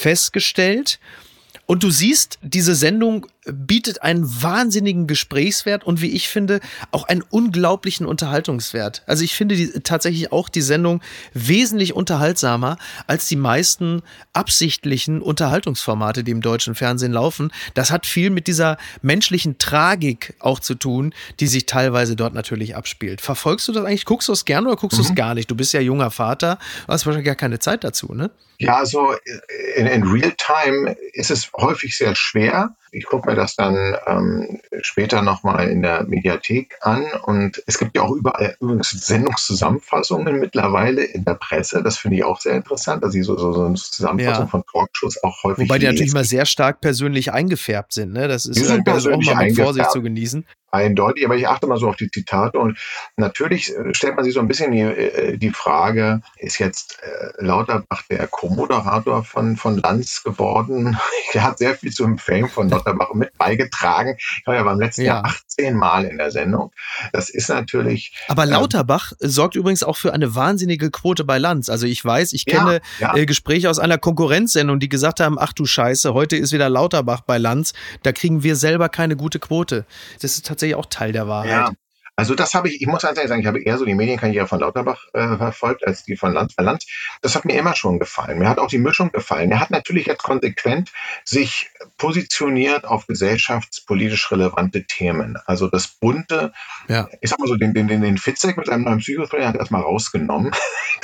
[0.00, 0.98] festgestellt.
[1.66, 7.22] Und du siehst, diese Sendung bietet einen wahnsinnigen Gesprächswert und wie ich finde, auch einen
[7.22, 9.02] unglaublichen Unterhaltungswert.
[9.06, 11.00] Also ich finde die, tatsächlich auch die Sendung
[11.32, 12.76] wesentlich unterhaltsamer
[13.06, 17.50] als die meisten absichtlichen Unterhaltungsformate, die im deutschen Fernsehen laufen.
[17.74, 22.76] Das hat viel mit dieser menschlichen Tragik auch zu tun, die sich teilweise dort natürlich
[22.76, 23.20] abspielt.
[23.20, 24.04] Verfolgst du das eigentlich?
[24.04, 25.02] Guckst du es gerne oder guckst mhm.
[25.02, 25.50] du es gar nicht?
[25.50, 28.30] Du bist ja junger Vater, du hast wahrscheinlich gar keine Zeit dazu, ne?
[28.58, 29.14] Ja, also
[29.74, 32.76] in, in Real Time ist es häufig sehr schwer.
[32.92, 37.06] Ich gucke mir das dann ähm, später nochmal in der Mediathek an.
[37.24, 41.82] Und es gibt ja auch überall übrigens Sendungszusammenfassungen mittlerweile in der Presse.
[41.82, 44.50] Das finde ich auch sehr interessant, dass sie so, so, so eine Zusammenfassung ja.
[44.50, 45.68] von Talkshows auch häufig.
[45.68, 48.12] Wobei die natürlich mal sehr stark persönlich eingefärbt sind.
[48.12, 48.28] Ne?
[48.28, 51.88] Das ist halt auch mal mit Vorsicht zu genießen eindeutig, aber ich achte mal so
[51.88, 52.78] auf die Zitate und
[53.16, 57.44] natürlich äh, stellt man sich so ein bisschen die, äh, die Frage, ist jetzt äh,
[57.44, 60.98] Lauterbach der Co-Moderator von, von Lanz geworden?
[61.32, 64.16] Er hat sehr viel zum Fame von Lauterbach mit beigetragen.
[64.18, 65.14] Ich war ja beim letzten ja.
[65.14, 66.72] Jahr 18 Mal in der Sendung.
[67.12, 68.12] Das ist natürlich.
[68.26, 71.68] Aber ähm, Lauterbach äh, sorgt übrigens auch für eine wahnsinnige Quote bei Lanz.
[71.68, 73.16] Also ich weiß, ich kenne ja, ja.
[73.16, 77.20] Äh, Gespräche aus einer Konkurrenzsendung, die gesagt haben, ach du Scheiße, heute ist wieder Lauterbach
[77.20, 77.74] bei Lanz.
[78.02, 79.84] Da kriegen wir selber keine gute Quote.
[80.20, 81.50] Das ist tatsächlich auch Teil der Wahrheit.
[81.50, 81.72] Ja.
[82.20, 84.60] Also das habe ich, ich muss ehrlich sagen, ich habe eher so die Medienkarriere von
[84.60, 86.84] Lauterbach äh, verfolgt als die von Land Land.
[87.22, 88.38] Das hat mir immer schon gefallen.
[88.38, 89.50] Mir hat auch die Mischung gefallen.
[89.50, 90.92] Er hat natürlich jetzt konsequent
[91.24, 95.38] sich positioniert auf gesellschaftspolitisch relevante Themen.
[95.46, 96.52] Also das bunte,
[96.88, 97.08] ja.
[97.22, 99.80] ich sag mal so, den, den, den, den Fitzek mit seinem neuen Psychothriller hat erstmal
[99.80, 100.52] rausgenommen.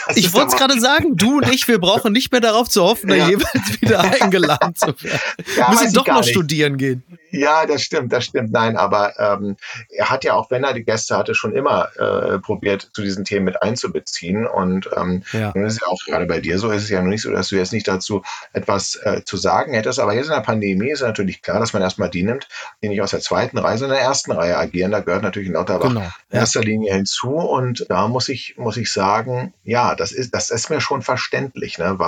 [0.06, 2.82] Das ich wollte es gerade sagen, du und ich, wir brauchen nicht mehr darauf zu
[2.82, 3.16] hoffen, ja.
[3.16, 5.20] da jeweils wieder eingeladen zu werden.
[5.56, 6.30] Ja, Müssen doch noch nicht.
[6.30, 7.02] studieren gehen.
[7.30, 8.52] Ja, das stimmt, das stimmt.
[8.52, 9.56] Nein, aber ähm,
[9.90, 13.24] er hat ja auch, wenn er die Gäste hatte, schon immer äh, probiert, zu diesen
[13.24, 14.46] Themen mit einzubeziehen.
[14.46, 15.52] Und ähm, ja.
[15.54, 17.48] nun ist ja auch gerade bei dir so, ist es ja noch nicht so, dass
[17.48, 20.00] du jetzt nicht dazu etwas äh, zu sagen hättest.
[20.00, 22.48] Aber jetzt in der Pandemie ist natürlich klar, dass man erstmal die nimmt,
[22.82, 24.90] die nicht aus der zweiten Reihe, sondern in der ersten Reihe agieren.
[24.90, 26.10] Da gehört natürlich Lauterbach genau.
[26.30, 27.30] in erster Linie hinzu.
[27.30, 31.78] Und da muss ich, muss ich sagen, ja, das ist, das ist mir schon verständlich,
[31.78, 31.98] ne?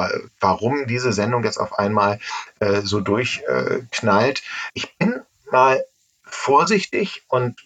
[0.41, 2.19] warum diese Sendung jetzt auf einmal
[2.61, 4.43] äh, so durchknallt.
[4.75, 5.83] ich bin mal
[6.25, 7.57] vorsichtig und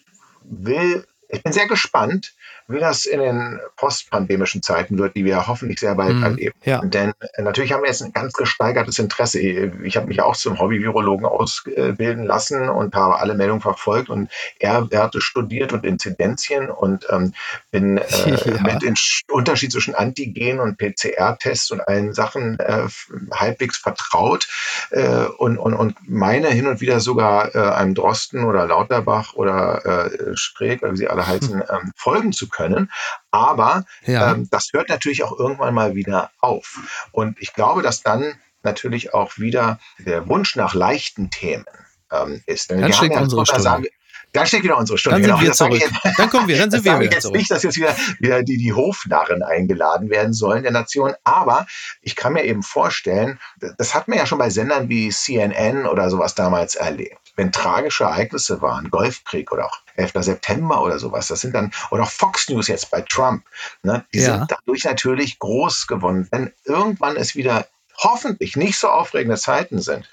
[0.43, 2.33] will, ich bin sehr gespannt,
[2.67, 6.55] wie das in den postpandemischen Zeiten wird, die wir hoffentlich sehr bald mhm, erleben.
[6.63, 6.81] Ja.
[6.81, 9.39] Denn äh, natürlich haben wir jetzt ein ganz gesteigertes Interesse.
[9.39, 14.89] Ich habe mich auch zum Hobby-Virologen ausbilden lassen und habe alle Meldungen verfolgt und er
[14.91, 17.33] Werte studiert und Inzidenzien und ähm,
[17.71, 18.61] bin äh, ja.
[18.61, 18.95] mit dem
[19.31, 22.87] Unterschied zwischen Antigen und PCR-Tests und allen Sachen äh,
[23.33, 24.47] halbwegs vertraut
[24.91, 29.85] äh, und, und, und meine hin und wieder sogar äh, einem Drosten oder Lauterbach oder
[29.85, 32.89] äh, Streeck, wie sie alle heißen, ähm, folgen zu können.
[33.31, 34.31] Aber ja.
[34.31, 37.07] ähm, das hört natürlich auch irgendwann mal wieder auf.
[37.11, 41.65] Und ich glaube, dass dann natürlich auch wieder der Wunsch nach leichten Themen
[42.11, 42.71] ähm, ist.
[42.71, 43.63] Denn dann steckt ja unsere Stunde.
[43.63, 43.85] Sagen,
[44.33, 45.21] dann steckt wieder unsere Stunde.
[45.21, 45.45] Dann sind genau.
[45.45, 45.79] wir zurück.
[45.79, 47.37] Jetzt, dann kommen wir, dann sind wir wieder jetzt zurück.
[47.37, 51.13] nicht, dass jetzt wieder, wieder die, die Hofnarren eingeladen werden sollen der Nation.
[51.23, 51.67] Aber
[52.01, 53.39] ich kann mir eben vorstellen,
[53.77, 57.19] das hat man ja schon bei Sendern wie CNN oder sowas damals erlebt.
[57.35, 60.13] Wenn tragische Ereignisse waren, Golfkrieg oder auch 11.
[60.15, 61.27] September oder sowas.
[61.27, 63.43] Das sind dann, oder auch Fox News jetzt bei Trump,
[63.83, 64.37] ne, die ja.
[64.39, 66.27] sind dadurch natürlich groß gewonnen.
[66.31, 67.67] Wenn irgendwann es wieder
[67.97, 70.09] hoffentlich nicht so aufregende Zeiten sind,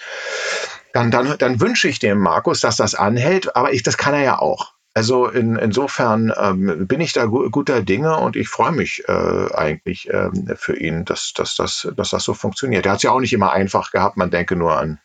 [0.93, 4.23] dann, dann, dann wünsche ich dem Markus, dass das anhält, aber ich, das kann er
[4.23, 4.73] ja auch.
[4.93, 9.53] Also in, insofern ähm, bin ich da gu guter Dinge und ich freue mich äh,
[9.53, 12.85] eigentlich ähm, für ihn, dass, dass, dass, dass das so funktioniert.
[12.85, 14.99] Er hat es ja auch nicht immer einfach gehabt, man denke nur an,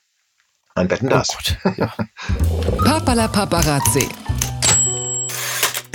[0.74, 1.28] an Wetten das.
[1.30, 1.92] Oh Gott, ja.
[2.84, 4.08] Papala Paparazzi.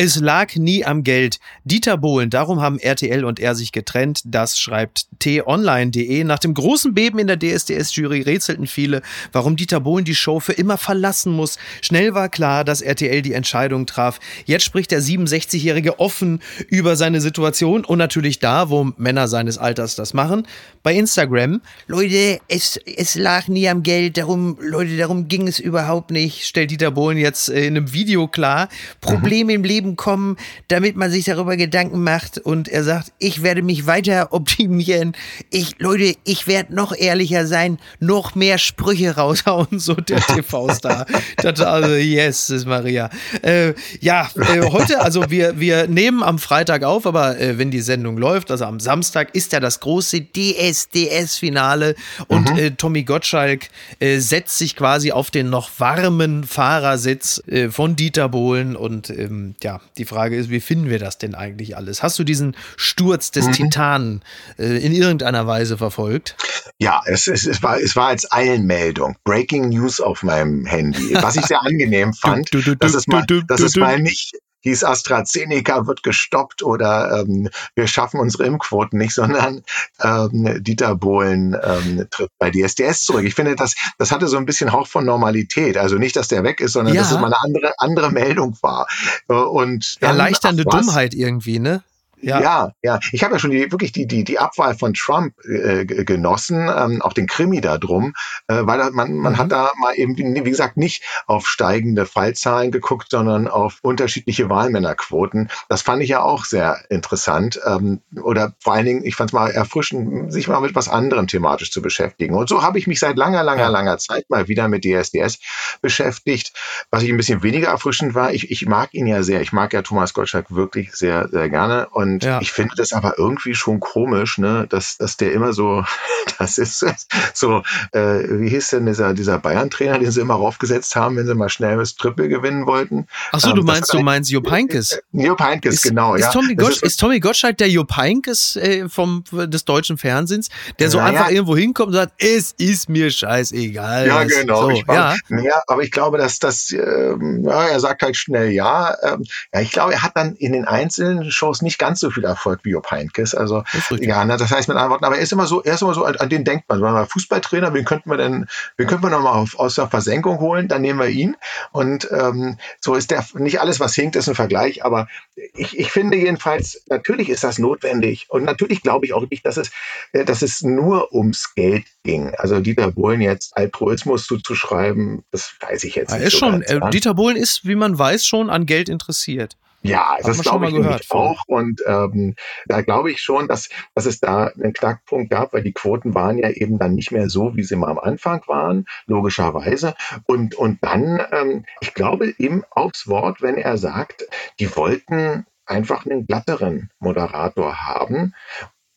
[0.03, 1.37] Es lag nie am Geld.
[1.63, 4.21] Dieter Bohlen, darum haben RTL und er sich getrennt.
[4.25, 6.23] Das schreibt t-online.de.
[6.23, 10.53] Nach dem großen Beben in der DSDS-Jury rätselten viele, warum Dieter Bohlen die Show für
[10.53, 11.59] immer verlassen muss.
[11.83, 14.19] Schnell war klar, dass RTL die Entscheidung traf.
[14.45, 19.95] Jetzt spricht der 67-Jährige offen über seine Situation und natürlich da, wo Männer seines Alters
[19.95, 20.47] das machen.
[20.81, 21.61] Bei Instagram.
[21.85, 24.17] Leute, es, es lag nie am Geld.
[24.17, 28.67] Darum, Leute, darum ging es überhaupt nicht, stellt Dieter Bohlen jetzt in einem Video klar.
[28.99, 29.59] Probleme mhm.
[29.59, 32.38] im Leben kommen, damit man sich darüber Gedanken macht.
[32.38, 35.13] Und er sagt, ich werde mich weiter optimieren.
[35.49, 41.06] Ich, Leute, ich werde noch ehrlicher sein, noch mehr Sprüche raushauen, so der TV-Star.
[41.43, 43.10] also, yes, ist Maria.
[43.41, 47.82] Äh, ja, äh, heute, also wir, wir nehmen am Freitag auf, aber äh, wenn die
[47.82, 51.95] Sendung läuft, also am Samstag, ist ja das große DSDS-Finale
[52.27, 52.58] und mhm.
[52.58, 58.30] Äh, Tommy Gottschalk äh, setzt sich quasi auf den noch warmen Fahrersitz äh, von Dieter
[58.30, 62.04] Bohlen und ähm, ja, die Frage ist, wie finden wir das denn eigentlich alles?
[62.04, 63.52] Hast du diesen Sturz des mhm.
[63.52, 64.22] Titanen
[64.58, 66.36] äh, in irgendeiner Weise verfolgt?
[66.80, 71.36] Ja, es, es, es, war, es war als Eilmeldung, Breaking News auf meinem Handy, was
[71.36, 77.21] ich sehr angenehm fand, es mal, dass es mal nicht hieß AstraZeneca wird gestoppt oder
[77.21, 79.63] ähm, wir schaffen unsere Impfquoten nicht, sondern
[80.02, 83.26] ähm, Dieter Bohlen ähm, tritt bei DSDS zurück.
[83.26, 85.78] Ich finde, das, das hatte so ein bisschen Hauch von Normalität.
[85.78, 87.02] Also nicht, dass der weg ist, sondern ja.
[87.02, 88.88] dass es mal eine andere, andere Meldung war.
[89.28, 91.84] Und Erleichternde Dummheit irgendwie, ne?
[92.21, 92.71] Ja, ja.
[92.81, 92.99] ja.
[93.12, 97.01] Ich habe ja schon die, wirklich die, die, die Abwahl von Trump äh, genossen, ähm,
[97.01, 98.13] auch den Krimi da drum,
[98.47, 99.38] äh, weil man, man mhm.
[99.38, 105.49] hat da mal eben, wie gesagt, nicht auf steigende Fallzahlen geguckt, sondern auf unterschiedliche Wahlmännerquoten.
[105.69, 107.60] Das fand ich ja auch sehr interessant.
[107.65, 111.27] Ähm, oder vor allen Dingen, ich fand es mal erfrischend, sich mal mit was anderem
[111.27, 112.36] thematisch zu beschäftigen.
[112.36, 115.39] Und so habe ich mich seit langer, langer, langer Zeit mal wieder mit DSDS
[115.81, 116.53] beschäftigt.
[116.89, 119.41] Was ich ein bisschen weniger erfrischend war, ich, ich mag ihn ja sehr.
[119.41, 121.89] Ich mag ja Thomas Gottschalk wirklich sehr, sehr gerne.
[121.89, 122.41] Und Und ja.
[122.41, 125.84] ich finde das aber irgendwie schon komisch, ne, dass, dass der immer so,
[126.39, 126.86] das ist
[127.34, 128.00] so, äh,
[128.39, 131.78] wie hieß denn dieser, dieser Bayern-Trainer, den sie immer raufgesetzt haben, wenn sie mal schnell
[131.78, 133.08] das Triple gewinnen wollten.
[133.32, 134.91] Ach so, ähm, du meinst, du meinst Jupp Heynckes.
[134.91, 136.32] Äh, Jupp Heynckes, ist, genau, ist ja.
[136.32, 140.90] Tommy Gottsch, ist, ist, Tommy Gottschalk der Jupp Heynckes äh, vom, des deutschen Fernsehens, der
[140.90, 141.35] so einfach ja.
[141.35, 144.08] irgendwo hinkommt und sagt, es ist mir scheißegal.
[144.08, 144.63] Ja, genau.
[144.63, 145.15] So, ich ja.
[145.29, 148.96] ja, aber ich glaube, dass das, ähm, ja, er sagt halt schnell ja.
[149.04, 149.23] Ähm,
[149.54, 152.60] ja, ich glaube, er hat dann in den einzelnen Shows nicht ganz so viel Erfolg
[152.63, 153.33] wie Jupp Heynckes.
[153.33, 153.63] Also,
[153.99, 155.93] ja, na, das heißt mit anderen Worten, aber er ist immer so, er ist immer
[155.93, 156.81] so, an, an den denkt man.
[156.81, 158.47] Wenn wir Fußballtrainer, wen könnten wir denn,
[158.77, 160.67] wen könnten wir nochmal aus der Versenkung holen?
[160.67, 161.37] Dann nehmen wir ihn.
[161.71, 165.08] Und ähm, so ist der, nicht alles, was hinkt, ist ein Vergleich, aber
[165.54, 168.27] ich, ich finde jedenfalls, natürlich ist das notwendig.
[168.29, 169.71] Und natürlich glaube ich auch nicht, dass es,
[170.12, 172.33] äh, dass es nur ums Geld ging.
[172.37, 176.27] Also Dieter Bohlen jetzt Altruismus zuzuschreiben, das weiß ich jetzt er nicht.
[176.27, 179.58] Ist so schon, ganz, äh, Dieter Bohlen ist, wie man weiß, schon an Geld interessiert.
[179.84, 181.44] Ja, das glaube ich nämlich auch.
[181.48, 182.36] Und ähm,
[182.67, 186.38] da glaube ich schon, dass, dass es da einen Knackpunkt gab, weil die Quoten waren
[186.38, 189.96] ja eben dann nicht mehr so, wie sie mal am Anfang waren, logischerweise.
[190.27, 194.25] Und, und dann, ähm, ich glaube ihm aufs Wort, wenn er sagt,
[194.60, 198.36] die wollten einfach einen glatteren Moderator haben.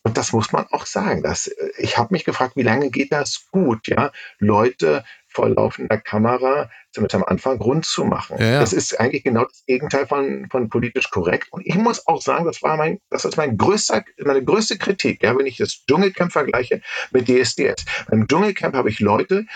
[0.02, 1.22] Und das muss man auch sagen.
[1.22, 4.12] Das, ich habe mich gefragt, wie lange geht das gut, ja?
[4.38, 5.02] Leute
[5.34, 8.36] vor laufender Kamera zumindest am Anfang rund zu machen.
[8.38, 8.60] Ja, ja.
[8.60, 11.48] Das ist eigentlich genau das Gegenteil von, von politisch korrekt.
[11.50, 15.22] Und ich muss auch sagen, das war mein, das ist mein größter, meine größte Kritik,
[15.22, 16.80] ja, wenn ich das Dschungelcamp vergleiche
[17.10, 17.84] mit DSDS.
[18.08, 19.46] Beim Dschungelcamp habe ich Leute,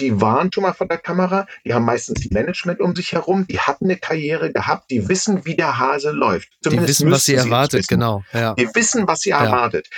[0.00, 3.58] die waren schon mal vor der Kamera, die haben meistens Management um sich herum, die
[3.58, 6.48] hatten eine Karriere gehabt, die wissen, wie der Hase läuft.
[6.62, 8.22] Zumindest die wissen, was sie erwartet, genau.
[8.32, 8.54] Ja.
[8.54, 9.88] Die wissen, was sie erwartet.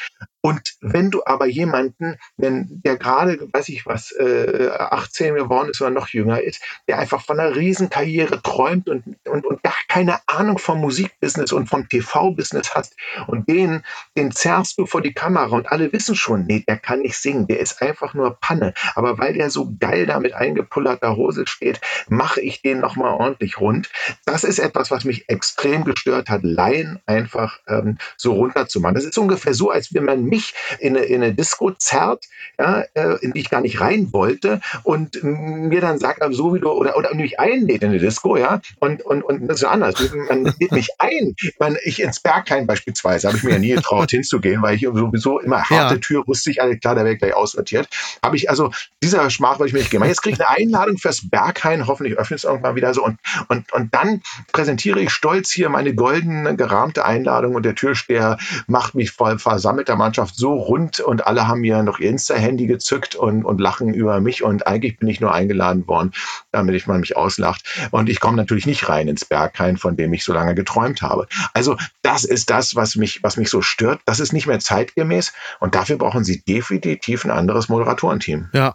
[0.41, 5.81] Und wenn du aber jemanden, wenn der gerade, weiß ich was, äh, 18 geworden ist
[5.81, 10.21] oder noch jünger ist, der einfach von einer Riesenkarriere träumt und, und, und gar keine
[10.29, 12.91] Ahnung vom Musikbusiness und vom TV-Business hat
[13.27, 13.83] und den,
[14.17, 17.49] den zerrst du vor die Kamera und alle wissen schon, nee, der kann nicht singen,
[17.49, 18.75] der ist einfach nur Panne.
[18.95, 23.61] Aber weil der so geil da mit eingepullerter Hose steht, mache ich den nochmal ordentlich
[23.61, 23.91] rund.
[24.25, 28.95] Das ist etwas, was mich extrem gestört hat, Laien einfach ähm, so runterzumachen.
[28.95, 32.25] Das ist ungefähr so, als wenn man mich in eine, in eine Disco zerrt,
[32.59, 36.55] ja, äh, in die ich gar nicht rein wollte und mir dann sagt, also so
[36.55, 39.65] wie du, oder, oder mich einlädt in eine Disco, ja, und, und, und das ist
[39.65, 39.95] anders.
[40.29, 41.35] Man lädt mich ein.
[41.59, 45.41] Man, ich ins Berghain beispielsweise, habe ich mir ja nie getraut hinzugehen, weil ich sowieso
[45.41, 46.01] immer harte ja.
[46.01, 47.89] Tür wusste ich, alle klar, der wäre gleich aussortiert.
[48.23, 48.71] Habe ich also,
[49.03, 50.05] dieser Schmach wollte ich mir nicht geben.
[50.05, 53.19] Jetzt kriege ich eine Einladung fürs Berghain, hoffentlich öffnet es irgendwann wieder so und,
[53.49, 54.23] und, und dann
[54.53, 59.97] präsentiere ich stolz hier meine goldene gerahmte Einladung und der Türsteher macht mich voll versammelter
[59.97, 63.95] Mannschaft Mannschaft so rund und alle haben mir noch ihr Insta-Handy gezückt und, und lachen
[63.95, 66.13] über mich und eigentlich bin ich nur eingeladen worden,
[66.51, 67.63] damit ich mal mich auslacht.
[67.93, 71.29] Und ich komme natürlich nicht rein ins Berghain, von dem ich so lange geträumt habe.
[71.55, 74.01] Also das ist das, was mich, was mich so stört.
[74.07, 78.49] Das ist nicht mehr zeitgemäß und dafür brauchen sie definitiv ein anderes Moderatorenteam.
[78.53, 78.75] Ja.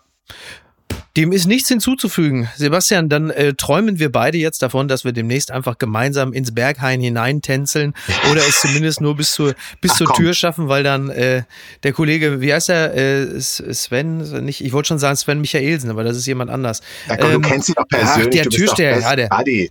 [1.16, 2.50] Dem ist nichts hinzuzufügen.
[2.56, 7.02] Sebastian, dann äh, träumen wir beide jetzt davon, dass wir demnächst einfach gemeinsam ins Berghain
[7.02, 7.94] hineintänzeln
[8.32, 11.44] oder es zumindest nur bis zur, bis Ach, zur Tür schaffen, weil dann äh,
[11.84, 16.04] der Kollege, wie heißt er, äh, Sven, nicht, ich wollte schon sagen Sven Michaelsen, aber
[16.04, 16.82] das ist jemand anders.
[17.08, 18.28] Ja, komm, ähm, du kennst ihn doch persönlich.
[18.28, 19.30] Ach, der Türsteher, ja, der,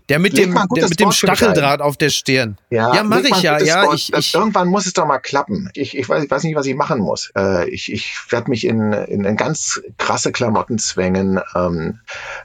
[0.09, 2.57] der mit dem, der mit dem Stacheldraht auf der Stirn.
[2.70, 3.59] Ja, ja mache ich ja.
[3.59, 5.70] ja ich, ich, irgendwann muss es doch mal klappen.
[5.74, 7.32] Ich, ich, weiß, ich weiß nicht, was ich machen muss.
[7.36, 12.01] Äh, ich ich werde mich in, in, in ganz krasse Klamotten zwängen ähm,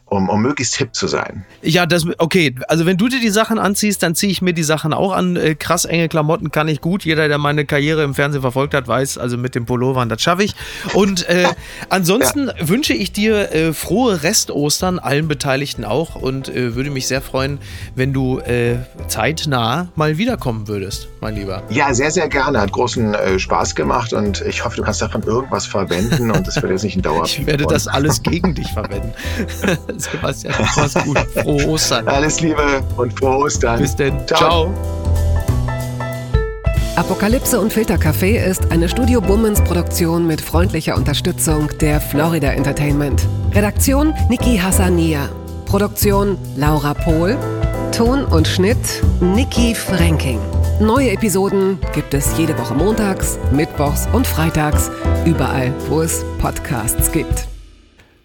[0.05, 1.45] um, um möglichst hip zu sein.
[1.61, 2.55] Ja, das, okay.
[2.67, 5.35] Also wenn du dir die Sachen anziehst, dann ziehe ich mir die Sachen auch an.
[5.35, 7.05] Äh, krass enge Klamotten kann ich gut.
[7.05, 10.43] Jeder, der meine Karriere im Fernsehen verfolgt hat, weiß, also mit dem Pullovern, das schaffe
[10.43, 10.55] ich.
[10.93, 11.47] Und äh,
[11.89, 12.53] ansonsten ja.
[12.67, 16.15] wünsche ich dir äh, frohe Restostern, allen Beteiligten auch.
[16.15, 17.59] Und äh, würde mich sehr freuen,
[17.95, 18.77] wenn du äh,
[19.07, 21.63] zeitnah mal wiederkommen würdest, mein Lieber.
[21.69, 22.61] Ja, sehr, sehr gerne.
[22.61, 26.61] Hat großen äh, Spaß gemacht und ich hoffe, du kannst davon irgendwas verwenden und das
[26.61, 27.25] wird jetzt nicht ein Dauer.
[27.25, 29.13] ich werde das alles gegen dich verwenden.
[29.97, 31.17] Sebastian, mach's gut.
[31.33, 32.07] Frohe Ostern.
[32.07, 33.79] Alles Liebe und frohe Ostern.
[33.79, 34.15] Bis denn.
[34.27, 34.37] Ciao.
[34.37, 34.73] Ciao.
[36.95, 43.27] Apokalypse und Filtercafé ist eine Studio Bummens Produktion mit freundlicher Unterstützung der Florida Entertainment.
[43.53, 45.29] Redaktion Niki Hassania.
[45.65, 47.37] Produktion Laura Pohl.
[47.95, 50.39] Ton und Schnitt Niki Franking.
[50.79, 54.91] Neue Episoden gibt es jede Woche montags, mittwochs und freitags,
[55.25, 57.47] überall, wo es Podcasts gibt.